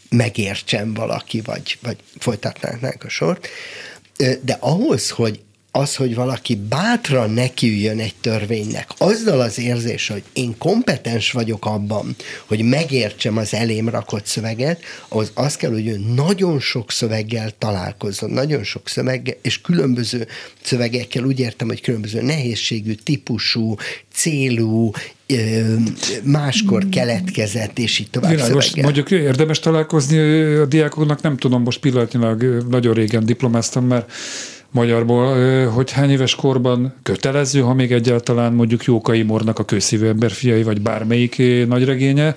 [0.09, 3.47] megértsen valaki, vagy, vagy folytatnánk a sort.
[4.41, 5.39] De ahhoz, hogy
[5.71, 12.15] az, hogy valaki bátran nekiüljön egy törvénynek, azzal az érzés, hogy én kompetens vagyok abban,
[12.45, 18.29] hogy megértsem az elém rakott szöveget, ahhoz az kell, hogy ő nagyon sok szöveggel találkozzon,
[18.29, 20.27] nagyon sok szöveggel, és különböző
[20.61, 23.75] szövegekkel, úgy értem, hogy különböző nehézségű, típusú,
[24.13, 24.91] célú,
[26.23, 28.83] máskor keletkezett, és így tovább Világos, szöveggel.
[28.83, 30.17] mondjuk érdemes találkozni
[30.55, 34.11] a diákoknak, nem tudom, most pillanatnyilag nagyon régen diplomáztam, mert
[34.71, 40.63] magyarból, hogy hány éves korban kötelező, ha még egyáltalán mondjuk Jókai Mornak a kőszívő emberfiai,
[40.63, 42.35] vagy bármelyik nagyregénye,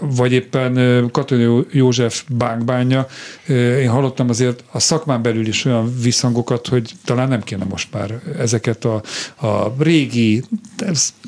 [0.00, 3.06] vagy éppen Katonyi József bánkbánya.
[3.48, 8.20] Én hallottam azért a szakmán belül is olyan visszhangokat, hogy talán nem kéne most már
[8.38, 9.02] ezeket a,
[9.46, 10.42] a régi,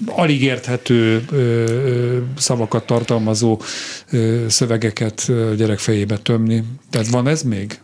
[0.07, 1.25] alig érthető
[2.37, 3.61] szavakat tartalmazó
[4.47, 6.65] szövegeket gyerek fejébe tömni.
[6.91, 7.81] Tehát van ez még?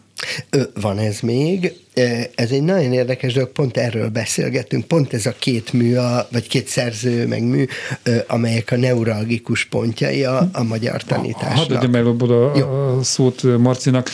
[0.81, 1.73] Van ez még.
[2.35, 6.49] Ez egy nagyon érdekes dolog, pont erről beszélgettünk, pont ez a két mű, a, vagy
[6.49, 7.67] két szerző, meg mű,
[8.27, 11.57] amelyek a neuralgikus pontjai a, a magyar tanításnak.
[11.57, 14.11] Hadd adjam el oda a szót Marcinak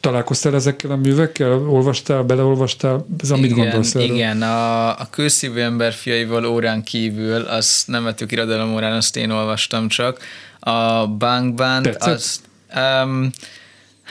[0.00, 1.68] találkoztál ezekkel a művekkel?
[1.68, 3.06] Olvastál, beleolvastál?
[3.22, 4.14] Ez amit igen, gondolsz erről?
[4.14, 9.30] Igen, a, a kőszívű ember fiaival órán kívül, azt nem vettük irodalom órán, azt én
[9.30, 10.18] olvastam csak.
[10.60, 12.40] A Bang Band, az...
[12.76, 13.30] Um,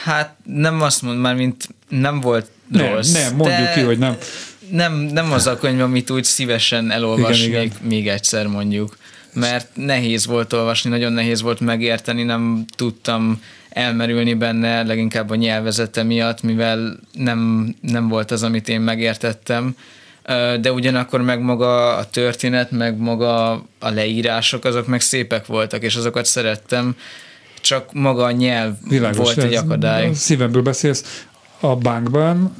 [0.04, 3.12] Hát nem azt mond már, mint nem volt nem, rossz.
[3.12, 4.18] Nem, mondjuk ki, hogy nem.
[4.70, 7.78] Nem, nem az a könyv, amit úgy szívesen elolvasnék igen, igen.
[7.82, 8.98] még egyszer mondjuk.
[9.34, 16.04] Mert nehéz volt olvasni, nagyon nehéz volt megérteni, nem tudtam elmerülni benne, leginkább a nyelvezete
[16.04, 19.76] miatt, mivel nem, nem volt az, amit én megértettem
[20.62, 25.96] de ugyanakkor meg maga a történet, meg maga a leírások, azok meg szépek voltak, és
[25.96, 26.96] azokat szerettem,
[27.62, 30.14] csak maga a nyelv Világos, volt egy akadály.
[30.14, 31.26] Szívemből beszélsz.
[31.60, 32.56] A bankban,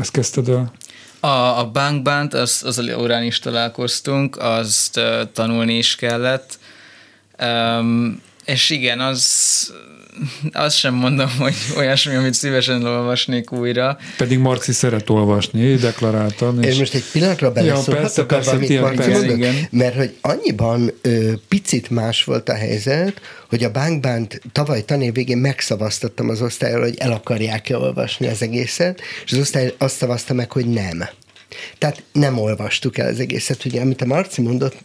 [0.00, 0.72] ezt kezdted el?
[1.20, 6.58] A, a bankban, az, az órán is találkoztunk, azt uh, tanulni is kellett.
[7.42, 9.72] Um, és igen, az
[10.52, 13.98] azt sem mondom, hogy olyasmi, amit szívesen olvasnék újra.
[14.16, 16.62] Pedig Marci szeret olvasni, deklaráltan.
[16.62, 16.72] És...
[16.72, 19.54] Én most egy pillanatra beleszólhatok ja, abban, amit Marci mondott, igen.
[19.70, 25.38] mert hogy annyiban ö, picit más volt a helyzet, hogy a bankbánt tavaly tanév végén
[25.38, 30.52] megszavaztattam az osztályról, hogy el akarják-e olvasni az egészet, és az osztály azt szavazta meg,
[30.52, 31.04] hogy nem.
[31.78, 33.64] Tehát nem olvastuk el az egészet.
[33.64, 34.76] Ugye, amit a Marci mondott,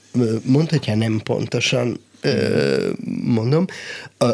[0.44, 2.00] mondhatja nem pontosan,
[3.24, 3.66] mondom,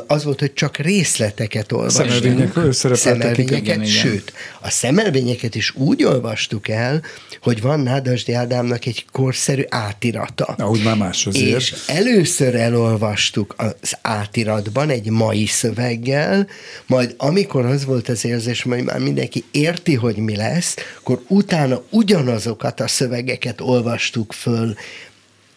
[0.07, 2.09] az volt, hogy csak részleteket olvastunk.
[2.09, 7.01] Szemelvények Szemelvényeket, igen, sőt, a szemelvényeket is úgy olvastuk el,
[7.41, 10.43] hogy van Nádasdi Ádámnak egy korszerű átirata.
[10.43, 11.57] Ahogy már más azért.
[11.57, 16.47] És először elolvastuk az átiratban egy mai szöveggel,
[16.85, 21.81] majd amikor az volt az érzés, hogy már mindenki érti, hogy mi lesz, akkor utána
[21.89, 24.75] ugyanazokat a szövegeket olvastuk föl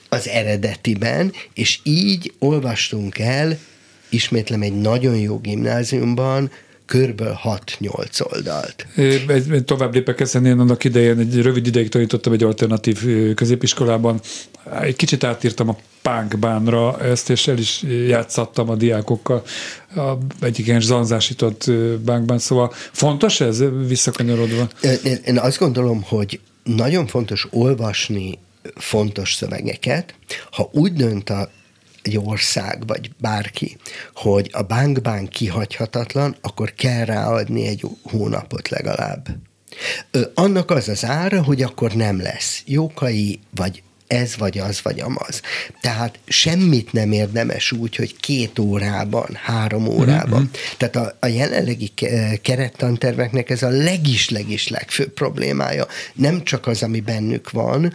[0.09, 3.59] az eredetiben, és így olvastunk el,
[4.09, 6.51] ismétlem egy nagyon jó gimnáziumban,
[6.87, 8.87] körből 6-8 oldalt.
[9.29, 14.21] Egy, tovább lépek ezen, én annak idején egy rövid ideig tanítottam egy alternatív középiskolában.
[14.83, 19.43] Egy kicsit átírtam a pánkbánra ezt, és el is játszattam a diákokkal
[19.97, 21.71] a egyik ilyen zanzásított
[22.05, 24.69] bánkbán, szóval fontos ez visszakanyarodva?
[25.25, 28.39] Én azt gondolom, hogy nagyon fontos olvasni
[28.75, 30.15] fontos szövegeket,
[30.51, 31.51] ha úgy dönt a
[32.07, 33.77] egy ország, vagy bárki,
[34.15, 39.29] hogy a bankbán kihagyhatatlan, akkor kell ráadni egy hónapot legalább.
[40.11, 45.01] Ö, annak az az ára, hogy akkor nem lesz jókai, vagy ez vagy az vagy
[45.01, 45.41] amaz.
[45.81, 50.41] Tehát semmit nem érdemes úgy, hogy két órában, három órában.
[50.41, 50.51] Mm-hmm.
[50.77, 51.93] Tehát a, a jelenlegi
[52.43, 55.87] kerettanterveknek ez a legis-legis legfőbb problémája.
[56.15, 57.95] Nem csak az, ami bennük van,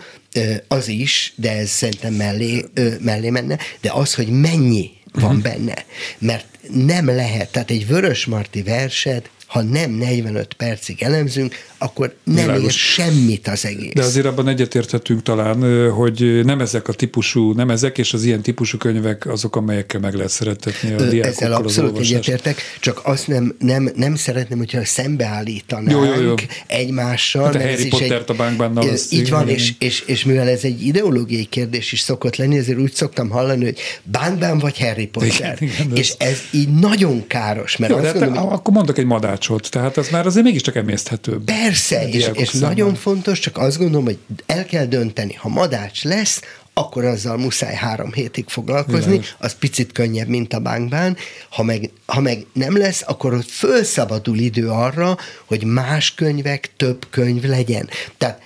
[0.68, 2.66] az is, de ez szerintem mellé,
[3.00, 5.42] mellé menne, de az, hogy mennyi van uh-huh.
[5.42, 5.86] benne.
[6.18, 12.36] Mert nem lehet, tehát egy Vörös Marti verset ha nem 45 percig elemzünk, akkor nem
[12.36, 12.64] Világos.
[12.64, 13.94] ér semmit az egész.
[13.94, 18.42] De azért abban egyetérthetünk talán, hogy nem ezek a típusú, nem ezek és az ilyen
[18.42, 23.28] típusú könyvek azok, amelyekkel meg lehet szeretetni a diákokkal Ezzel abszolút az egyetértek, csak azt
[23.28, 26.34] nem, nem, nem szeretném, hogyha szembeállítanánk jó, jó, jó.
[26.68, 27.44] egymással.
[27.44, 28.80] Hát a Harry Potter a bánkban.
[29.10, 32.94] Így van, és, és, és mivel ez egy ideológiai kérdés is szokott lenni, ezért úgy
[32.94, 35.58] szoktam hallani, hogy bánkban vagy Harry Potter.
[35.60, 37.78] Igen, igen, és ez így nagyon káros.
[37.78, 38.54] Mert jó, azt gondolom, hogy...
[38.54, 39.06] akkor mondok egy
[39.48, 41.40] madácsot, tehát az már azért mégiscsak emészthető.
[41.46, 46.42] Persze, és, és nagyon fontos, csak azt gondolom, hogy el kell dönteni, ha madács lesz,
[46.74, 49.36] akkor azzal muszáj három hétig foglalkozni, Világos.
[49.38, 51.18] az picit könnyebb, mint a bankban.
[51.50, 57.06] Ha meg, ha meg nem lesz, akkor ott fölszabadul idő arra, hogy más könyvek, több
[57.10, 57.90] könyv legyen.
[58.18, 58.42] Tehát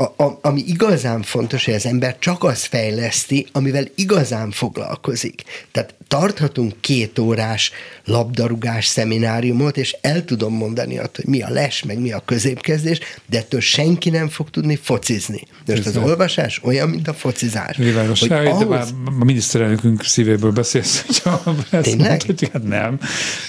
[0.00, 5.42] a, a, ami igazán fontos, hogy az ember csak azt fejleszti, amivel igazán foglalkozik.
[5.72, 7.72] Tehát tarthatunk két órás
[8.04, 12.98] labdarúgás szemináriumot, és el tudom mondani azt, hogy mi a les, meg mi a középkezdés,
[13.26, 15.40] de ettől senki nem fog tudni focizni.
[15.66, 17.76] Most az olvasás olyan, mint a focizás.
[17.76, 18.20] Világos.
[18.20, 22.22] Hogy Hogy de már ahhoz, a miniszterelnökünk szívéből beszélsz, hogyha ezt Tényleg?
[22.26, 22.98] mondod, hát nem.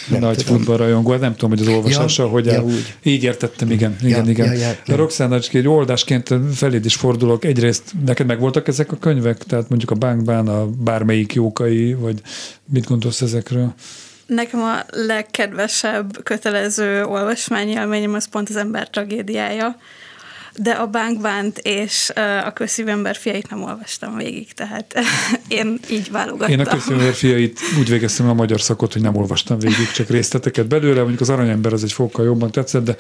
[0.08, 2.96] Nem Nagy futballrajongó, hát nem tudom, hogy az olvasással, Ja, hogy ja, úgy.
[3.04, 3.96] Így értettem, igen.
[4.02, 4.54] igen, Ja, igen.
[4.54, 4.96] ja, ja, de.
[4.96, 7.46] Roxana, egy oldásként feléd is fordulok.
[7.46, 9.38] Egyrészt neked meg voltak ezek a könyvek?
[9.38, 12.22] Tehát mondjuk a Bánkbán, a bármelyik jókai, vagy
[12.66, 13.74] mit gondolsz ezekről?
[14.26, 19.76] Nekem a legkedvesebb kötelező olvasmányélményem az pont az ember tragédiája,
[20.58, 22.12] de a Bánkbánt és
[22.46, 24.94] a közszívember fiait nem olvastam végig, tehát
[25.48, 26.60] én így válogattam.
[26.60, 30.68] Én a köszönőr fiait úgy végeztem a magyar szakot, hogy nem olvastam végig, csak részleteket
[30.68, 32.96] belőle, mondjuk az aranyember az egy fokkal jobban tetszett, de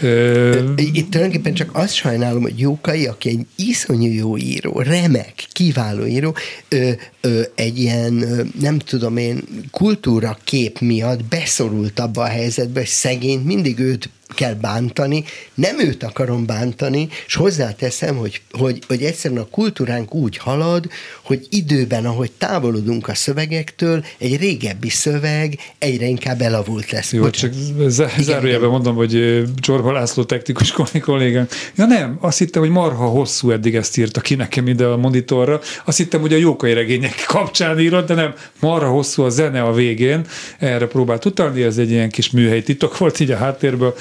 [0.00, 6.04] ö, Itt tulajdonképpen csak azt sajnálom, hogy Jókai, aki egy iszonyú jó író, remek, kiváló
[6.04, 6.36] író,
[6.68, 6.90] ö,
[7.20, 8.12] ö, egy ilyen,
[8.60, 14.54] nem tudom én, kultúra kép miatt beszorult abba a helyzetbe, hogy szegényt mindig őt kell
[14.54, 20.88] bántani, nem őt akarom bántani, és hozzáteszem, hogy, hogy, hogy egyszerűen a kultúránk úgy halad,
[21.22, 27.12] hogy időben, ahogy távolodunk a szövegektől, egy régebbi szöveg egyre inkább elavult lesz.
[27.12, 27.52] Jó, csak
[27.86, 31.50] zá- zárójelben mondom, hogy Csorba László technikus kollégánk.
[31.74, 35.60] Ja nem, azt hittem, hogy marha hosszú eddig ezt írta ki nekem ide a monitorra.
[35.84, 39.72] Azt hittem, hogy a jókai regények kapcsán írott, de nem, marha hosszú a zene a
[39.72, 40.26] végén.
[40.58, 43.94] Erre próbált utalni, ez egy ilyen kis műhely titok volt így a háttérből.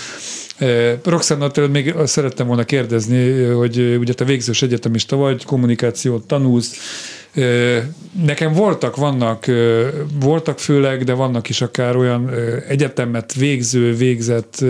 [1.04, 6.76] Roxanna, még azt szerettem volna kérdezni, hogy ugye te végzős egyetemista vagy, kommunikációt tanulsz,
[8.24, 9.46] Nekem voltak, vannak,
[10.20, 12.30] voltak főleg, de vannak is akár olyan
[12.68, 14.64] egyetemet végző, végzett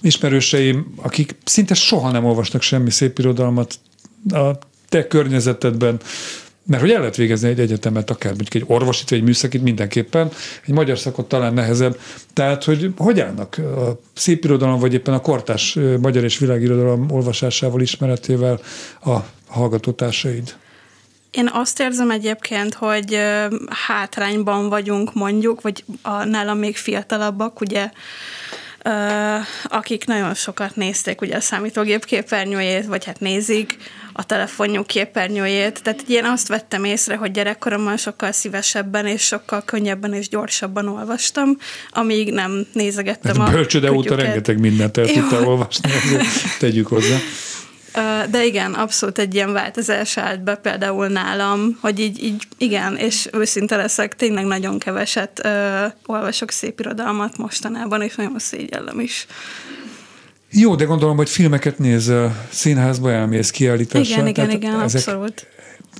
[0.00, 3.74] ismerőseim, akik szinte soha nem olvasnak semmi szép irodalmat
[4.30, 4.50] a
[4.88, 6.00] te környezetedben,
[6.66, 10.30] mert hogy el lehet végezni egy egyetemet, akár mondjuk egy orvosit, vagy egy műszakit mindenképpen,
[10.66, 12.00] egy magyar szakot talán nehezebb.
[12.32, 17.80] Tehát, hogy hogy állnak a szép irodalom, vagy éppen a kortás magyar és világirodalom olvasásával,
[17.80, 18.60] ismeretével
[19.04, 20.56] a hallgatótársaid?
[21.30, 23.18] Én azt érzem egyébként, hogy
[23.86, 27.90] hátrányban vagyunk mondjuk, vagy a nálam még fiatalabbak, ugye,
[29.64, 33.76] akik nagyon sokat nézték ugye a számítógép képernyőjét, vagy hát nézik
[34.20, 35.82] a telefonjuk képernyőjét.
[35.82, 41.56] Tehát én azt vettem észre, hogy gyerekkoromban sokkal szívesebben és sokkal könnyebben és gyorsabban olvastam,
[41.90, 45.90] amíg nem nézegettem Mert a bölcsöde óta rengeteg mindent el tudtál olvasni,
[46.58, 47.16] tegyük hozzá.
[48.30, 53.28] De igen, abszolút egy ilyen változás állt be például nálam, hogy így, így igen, és
[53.32, 59.26] őszinte leszek, tényleg nagyon keveset ö, olvasok szép irodalmat mostanában, és nagyon szégyellem is.
[60.52, 64.14] Jó, de gondolom, hogy filmeket nézel, színházba elmész, kiállításra.
[64.14, 65.46] Igen, igen, igen, ezek- abszolút.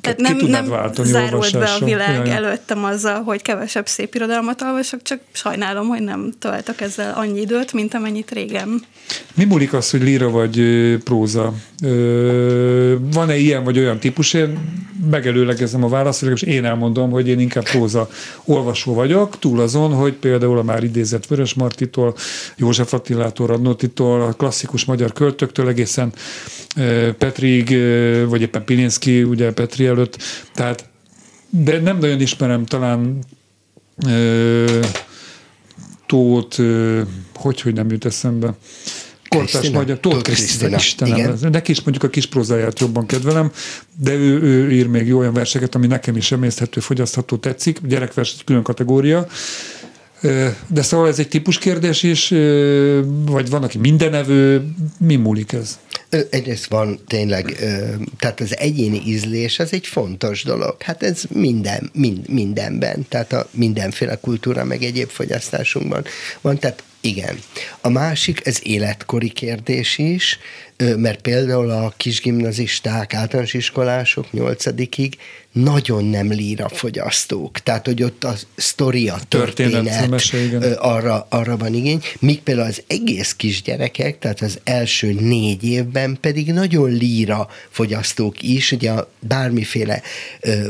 [0.00, 1.88] Tehát nem, nem zárult be a olvasással.
[1.88, 7.12] világ Ja, előttem azzal, hogy kevesebb szép irodalmat olvasok, csak sajnálom, hogy nem töltök ezzel
[7.16, 8.82] annyi időt, mint amennyit régen.
[9.34, 10.60] Mi múlik az, hogy líra vagy
[11.04, 11.52] próza?
[13.12, 14.32] Van-e ilyen vagy olyan típus?
[14.32, 14.58] Én
[15.10, 18.08] megelőlegezem a választ, és én elmondom, hogy én inkább próza
[18.44, 22.14] olvasó vagyok, túl azon, hogy például a már idézett Vörös Martitól,
[22.56, 26.12] József Attilától, Radnótitól, a klasszikus magyar költöktől egészen
[26.76, 30.18] ö, Petrig, ö, vagy éppen Pilinszki, ugye Petri előtt,
[30.54, 30.88] tehát
[31.50, 33.18] de nem nagyon ismerem talán
[34.06, 34.80] ö,
[36.06, 36.62] Tóth,
[37.34, 38.54] hogy, hogy nem jut eszembe.
[39.36, 41.38] Kortás magyar, Tóth Krisztina, Istenem.
[41.40, 43.52] Neki is mondjuk a kis prózáját jobban kedvelem,
[43.96, 47.78] de ő, ő ír még jó olyan verseket, ami nekem is emészthető, fogyasztható tetszik.
[47.86, 49.26] Gyerekvers egy külön kategória.
[50.66, 52.28] De szóval ez egy típus kérdés is,
[53.26, 54.64] vagy van, aki mindenevő,
[54.98, 55.78] mi múlik ez?
[56.30, 57.56] Egyrészt van tényleg,
[58.18, 60.82] tehát az egyéni ízlés az egy fontos dolog.
[60.82, 66.04] Hát ez minden, mind, mindenben, tehát a mindenféle kultúra meg egyéb fogyasztásunkban
[66.40, 67.38] van, tehát igen.
[67.80, 70.38] A másik, ez életkori kérdés is,
[70.96, 75.16] mert például a kisgimnazisták, általános iskolások nyolcadikig
[75.52, 77.58] nagyon nem líra fogyasztók.
[77.58, 83.32] Tehát, hogy ott a sztori, a Történet, arra, arra van igény, míg például az egész
[83.32, 90.02] kisgyerekek, tehát az első négy évben pedig nagyon líra fogyasztók is, ugye a bármiféle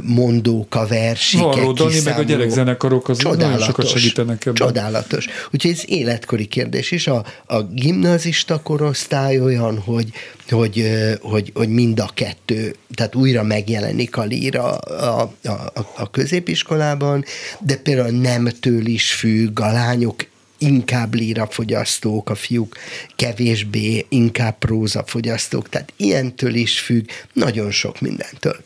[0.02, 4.54] mondóka, versikek, Varró Dani, meg a gyerekzenekarok az nagyon sokat segítenek ebben.
[4.54, 5.26] Csodálatos.
[5.52, 5.82] Úgyhogy ez
[6.20, 7.06] életkori kérdés is.
[7.06, 10.08] A, a gimnazista korosztály olyan, hogy,
[10.48, 10.86] hogy,
[11.20, 15.50] hogy, hogy mind a kettő, tehát újra megjelenik a líra a, a,
[15.96, 17.24] a, középiskolában,
[17.60, 20.26] de például nemtől is függ, a lányok
[20.58, 22.76] inkább líra fogyasztók, a fiúk
[23.16, 28.56] kevésbé, inkább próza fogyasztók, tehát ilyentől is függ, nagyon sok mindentől.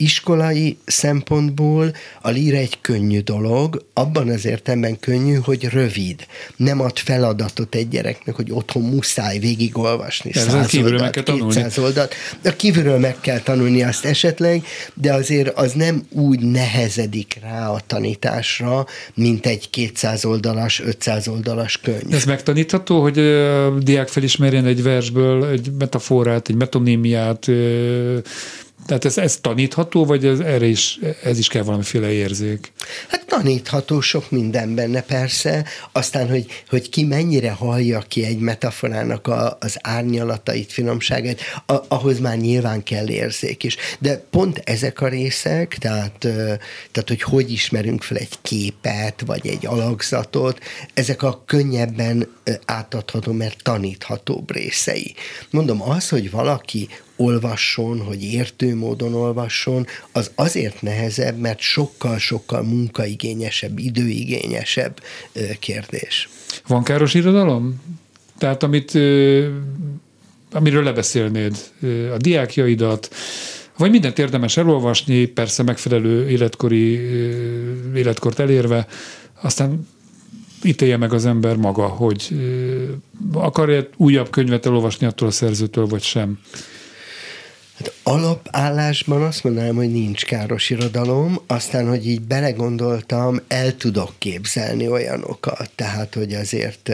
[0.00, 6.26] Iskolai szempontból a líra egy könnyű dolog, abban az értelemben könnyű, hogy rövid.
[6.56, 11.34] Nem ad feladatot egy gyereknek, hogy otthon muszáj végigolvasni Ez száz kívülről oldalt, meg kell
[11.34, 11.54] tanulni.
[11.54, 12.14] 200 oldalt.
[12.44, 17.80] A kívülről meg kell tanulni azt esetleg, de azért az nem úgy nehezedik rá a
[17.86, 22.14] tanításra, mint egy 200 oldalas, 500 oldalas könyv.
[22.14, 27.46] Ez megtanítható, hogy a diák felismerjen egy versből egy metaforát, egy metonímiát,
[28.90, 32.72] tehát ez, ez tanítható, vagy ez, erre is, ez is kell valamiféle érzék?
[33.08, 39.26] Hát tanítható sok minden benne persze, aztán, hogy, hogy ki mennyire hallja ki egy metaforának
[39.26, 43.76] a, az árnyalatait, finomságát, a, ahhoz már nyilván kell érzék is.
[43.98, 46.18] De pont ezek a részek, tehát,
[46.92, 50.58] tehát hogy hogy ismerünk fel egy képet, vagy egy alakzatot,
[50.94, 52.28] ezek a könnyebben
[52.64, 55.14] átadható, mert taníthatóbb részei.
[55.50, 56.88] Mondom, az, hogy valaki
[57.20, 65.00] olvasson, hogy értő módon olvasson, az azért nehezebb, mert sokkal-sokkal munkaigényesebb, időigényesebb
[65.58, 66.28] kérdés.
[66.66, 67.82] Van káros irodalom?
[68.38, 68.90] Tehát amit,
[70.52, 71.56] amiről lebeszélnéd,
[72.14, 73.14] a diákjaidat,
[73.76, 76.92] vagy mindent érdemes elolvasni, persze megfelelő életkori
[77.94, 78.86] életkort elérve,
[79.40, 79.88] aztán
[80.62, 82.28] ítélje meg az ember maga, hogy
[83.32, 86.38] akar-e újabb könyvet elolvasni attól a szerzőtől, vagy sem.
[87.80, 94.88] Hát alapállásban azt mondanám, hogy nincs káros irodalom, aztán, hogy így belegondoltam, el tudok képzelni
[94.88, 96.90] olyanokat, tehát, hogy azért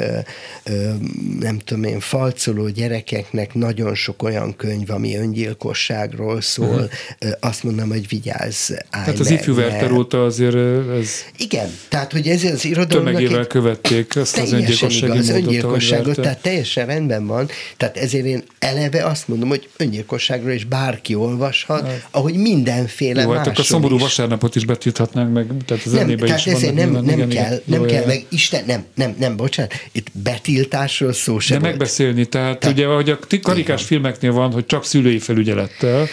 [1.41, 7.31] nem tudom én, falcoló gyerekeknek nagyon sok olyan könyv, ami öngyilkosságról szól, uh-huh.
[7.41, 10.57] azt mondom, hogy vigyázz, állj Tehát az ifjú Werther óta azért
[11.01, 15.45] ez Igen, tehát, hogy ez az irodalomnak tömegével egy követték ezt az öngyilkossági igaz, módot,
[15.45, 17.49] öngyilkosságot, tehát teljesen rendben van.
[17.77, 23.47] Tehát ezért én eleve azt mondom, hogy öngyilkosságról is bárki olvashat, ahogy mindenféle Jó, hát
[23.47, 24.03] akkor a szomorú is.
[24.03, 27.45] vasárnapot is betilthatnánk meg, tehát az Nem, tehát is ezért nem, nyilván, nem igen, kell,
[27.47, 27.61] igen.
[27.65, 31.77] nem Jó, kell, meg Isten, nem, nem, nem, bocsánat, itt betiltásról szó sem De volt.
[31.79, 36.07] megbeszélni, tehát Tehát- ugye, ahogy a karikás filmeknél van, hogy csak szülői felügyelettel,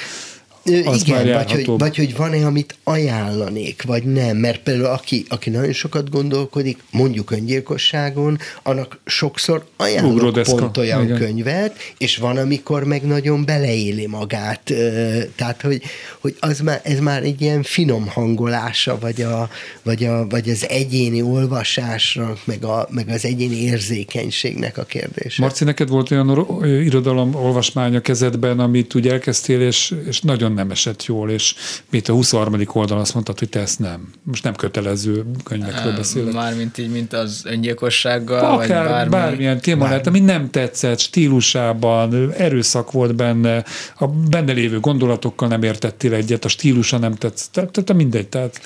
[0.66, 4.38] Ö, az Igen, vagy hogy, vagy hogy van-e, amit ajánlanék, vagy nem.
[4.38, 11.04] Mert például aki, aki nagyon sokat gondolkodik, mondjuk öngyilkosságon, annak sokszor ajánlok Ugródeszka, pont olyan
[11.04, 11.18] igen.
[11.18, 14.70] könyvet, és van, amikor meg nagyon beleéli magát.
[14.70, 15.82] Ö, Tehát, hogy,
[16.20, 19.50] hogy az már, ez már egy ilyen finom hangolása, vagy, a,
[19.84, 25.42] vagy, a, vagy az egyéni olvasásnak, meg, a, meg az egyéni érzékenységnek a kérdése.
[25.42, 31.06] Marci, neked volt olyan irodalom a kezedben, amit úgy elkezdtél, és, és nagyon nem esett
[31.06, 31.56] jól, és
[31.90, 32.62] mit a 23.
[32.74, 34.12] oldalon azt mondtad, hogy te ezt nem.
[34.24, 36.34] Most nem kötelező könyvekről beszélek.
[36.34, 39.10] Mármint így, mint az öngyilkossággal, vagy Akár bármi.
[39.10, 43.64] bármilyen téma lehet, ami nem tetszett, stílusában, erőszak volt benne,
[43.98, 48.62] a benne lévő gondolatokkal nem értettél egyet, a stílusa nem tetszett, tehát, tehát mindegy, tehát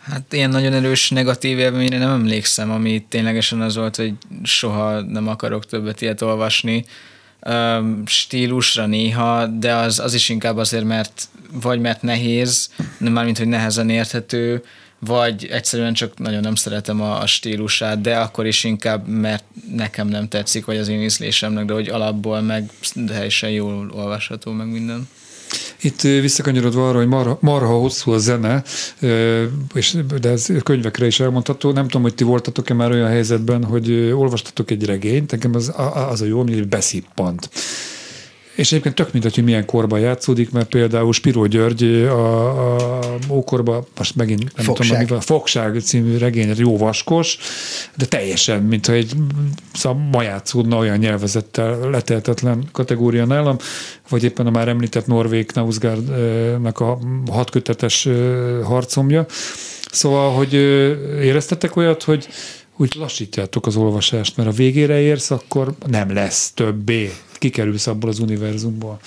[0.00, 4.12] Hát ilyen nagyon erős negatív élményre nem emlékszem, ami ténylegesen az volt, hogy
[4.42, 6.84] soha nem akarok többet ilyet olvasni.
[8.06, 13.90] Stílusra néha, de az, az is inkább azért, mert vagy mert nehéz, mármint, hogy nehezen
[13.90, 14.62] érthető,
[14.98, 20.08] vagy egyszerűen csak nagyon nem szeretem a, a stílusát, de akkor is inkább, mert nekem
[20.08, 22.70] nem tetszik, vagy az én ízlésemnek, de hogy alapból meg
[23.06, 25.08] teljesen jól olvasható, meg minden.
[25.80, 28.62] Itt visszakanyarodva arra, hogy marha, marha hosszú a zene,
[29.74, 31.72] és, de ez könyvekre is elmondható.
[31.72, 35.72] Nem tudom, hogy ti voltatok-e már olyan helyzetben, hogy olvastatok egy regényt, nekem az,
[36.10, 37.48] az a jó, ami beszippant.
[38.54, 43.86] És egyébként tök mindegy, hogy milyen korban játszódik, mert például Spiró György a, a ókorban,
[43.96, 44.86] most megint nem Fogság.
[44.86, 47.38] tudom, mi van, Fogság című regény, jó vaskos,
[47.96, 49.12] de teljesen, mintha egy
[49.72, 53.56] szóval ma játszódna olyan nyelvezettel leteltetlen kategória nálam,
[54.08, 56.98] vagy éppen a már említett Norvég Knausgaardnak a
[57.30, 58.08] hatkötetes
[58.64, 59.26] harcomja.
[59.90, 60.52] Szóval, hogy
[61.22, 62.28] éreztetek olyat, hogy
[62.76, 67.12] úgy lassítjátok az olvasást, mert a végére érsz, akkor nem lesz többé.
[67.44, 69.00] Kikerülsz abból az univerzumból.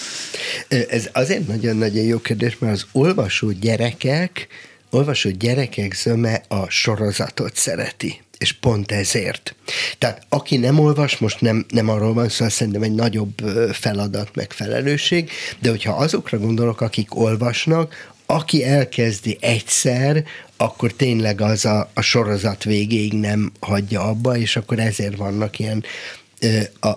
[0.68, 4.48] Ez azért nagyon-nagyon jó kérdés, mert az olvasó gyerekek,
[4.90, 8.22] olvasó gyerekek zöme a sorozatot szereti.
[8.38, 9.56] És pont ezért.
[9.98, 13.34] Tehát aki nem olvas, most nem, nem arról van szó, szerintem egy nagyobb
[13.72, 15.30] feladat, meg felelősség,
[15.60, 20.24] de hogyha azokra gondolok, akik olvasnak, aki elkezdi egyszer,
[20.58, 25.84] akkor tényleg az a, a sorozat végéig nem hagyja abba, és akkor ezért vannak ilyen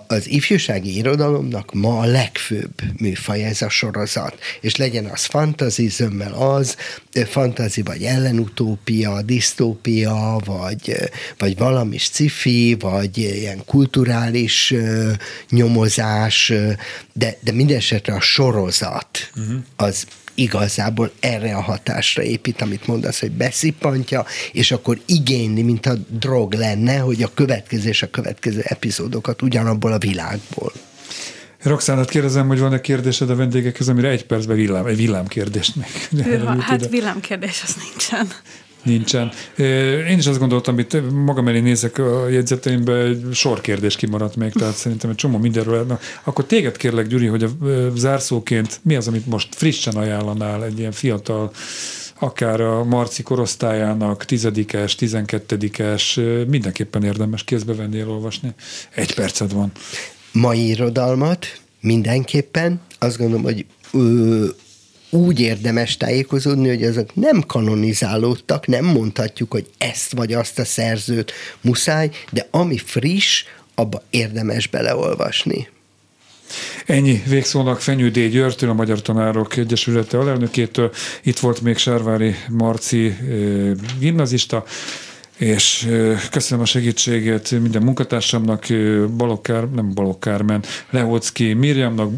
[0.07, 6.33] az ifjúsági irodalomnak ma a legfőbb műfaj ez a sorozat, és legyen az fantazi zömmel
[6.33, 6.75] az,
[7.25, 10.95] fantazi vagy ellenutópia, disztópia, vagy,
[11.37, 14.73] vagy valami cifi, vagy ilyen kulturális
[15.49, 16.53] nyomozás,
[17.13, 19.55] de, de mindesetre a sorozat uh-huh.
[19.75, 20.05] az
[20.35, 26.53] igazából erre a hatásra épít, amit mondasz, hogy beszippantja, és akkor igényli, mint a drog
[26.53, 30.71] lenne, hogy a következő és a következő epizódokat ugyanabból a világból.
[31.63, 35.89] Roxánat kérdezem, hogy van-e kérdésed a vendégekhez, amire egy percben villám, egy villámkérdést meg.
[36.59, 38.27] Hát villámkérdés az nincsen
[38.83, 39.31] nincsen.
[40.09, 44.51] Én is azt gondoltam, hogy magam elé nézek a jegyzeteimbe, egy sor kérdés kimaradt még,
[44.51, 45.85] tehát szerintem egy csomó mindenről.
[45.85, 47.49] Na, akkor téged kérlek, Gyuri, hogy a
[47.95, 51.51] zárszóként mi az, amit most frissen ajánlanál egy ilyen fiatal
[52.19, 58.53] akár a Marci korosztályának, tizedikes, tizenkettedikes, mindenképpen érdemes kézbe venni, elolvasni.
[58.95, 59.71] Egy perced van.
[60.31, 61.45] Mai irodalmat
[61.79, 62.81] mindenképpen.
[62.99, 63.65] Azt gondolom, hogy
[65.11, 71.31] úgy érdemes tájékozódni, hogy azok nem kanonizálódtak, nem mondhatjuk, hogy ezt vagy azt a szerzőt
[71.61, 73.43] muszáj, de ami friss,
[73.75, 75.67] abba érdemes beleolvasni.
[76.85, 78.19] Ennyi végszónak Fenyő D.
[78.19, 80.91] Györgytől, a Magyar Tanárok Egyesülete alelnökétől.
[81.23, 83.15] Itt volt még Sárvári Marci eh,
[83.99, 84.63] gimnazista
[85.41, 85.89] és
[86.31, 88.65] köszönöm a segítséget minden munkatársamnak,
[89.17, 92.11] Balokkár, nem Balokkármen, Lehocki Mirjamnak,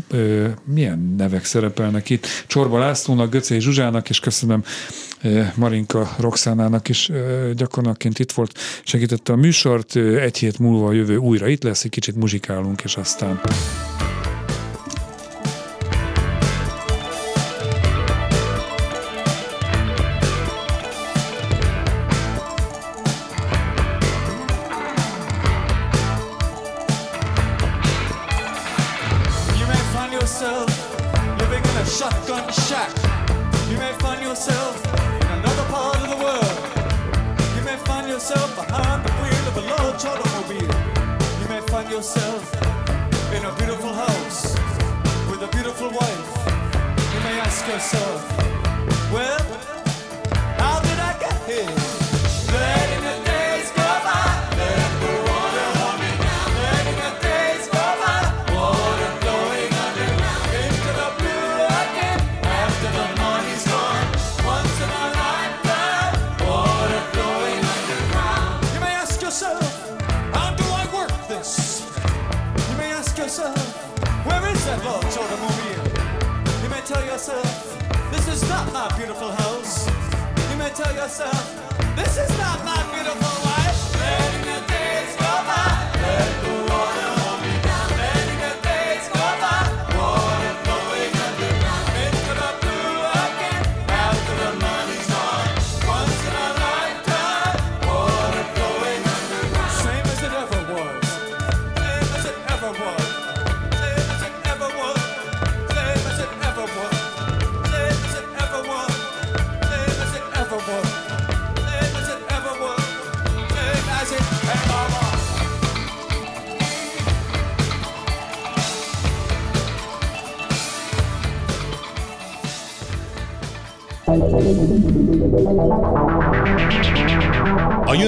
[0.63, 4.63] milyen nevek szerepelnek itt, Csorba Lászlónak, Göcé Zsuzsának, és köszönöm
[5.55, 7.11] Marinka Roxánának is
[7.55, 11.91] gyakornokként itt volt, segítette a műsort, egy hét múlva a jövő újra itt lesz, egy
[11.91, 13.39] kicsit muzsikálunk, és aztán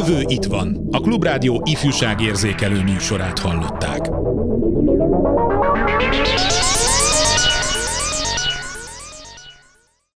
[0.08, 0.88] jövő itt van.
[0.92, 3.75] A Klubrádió ifjúságérzékelő műsorát hallották.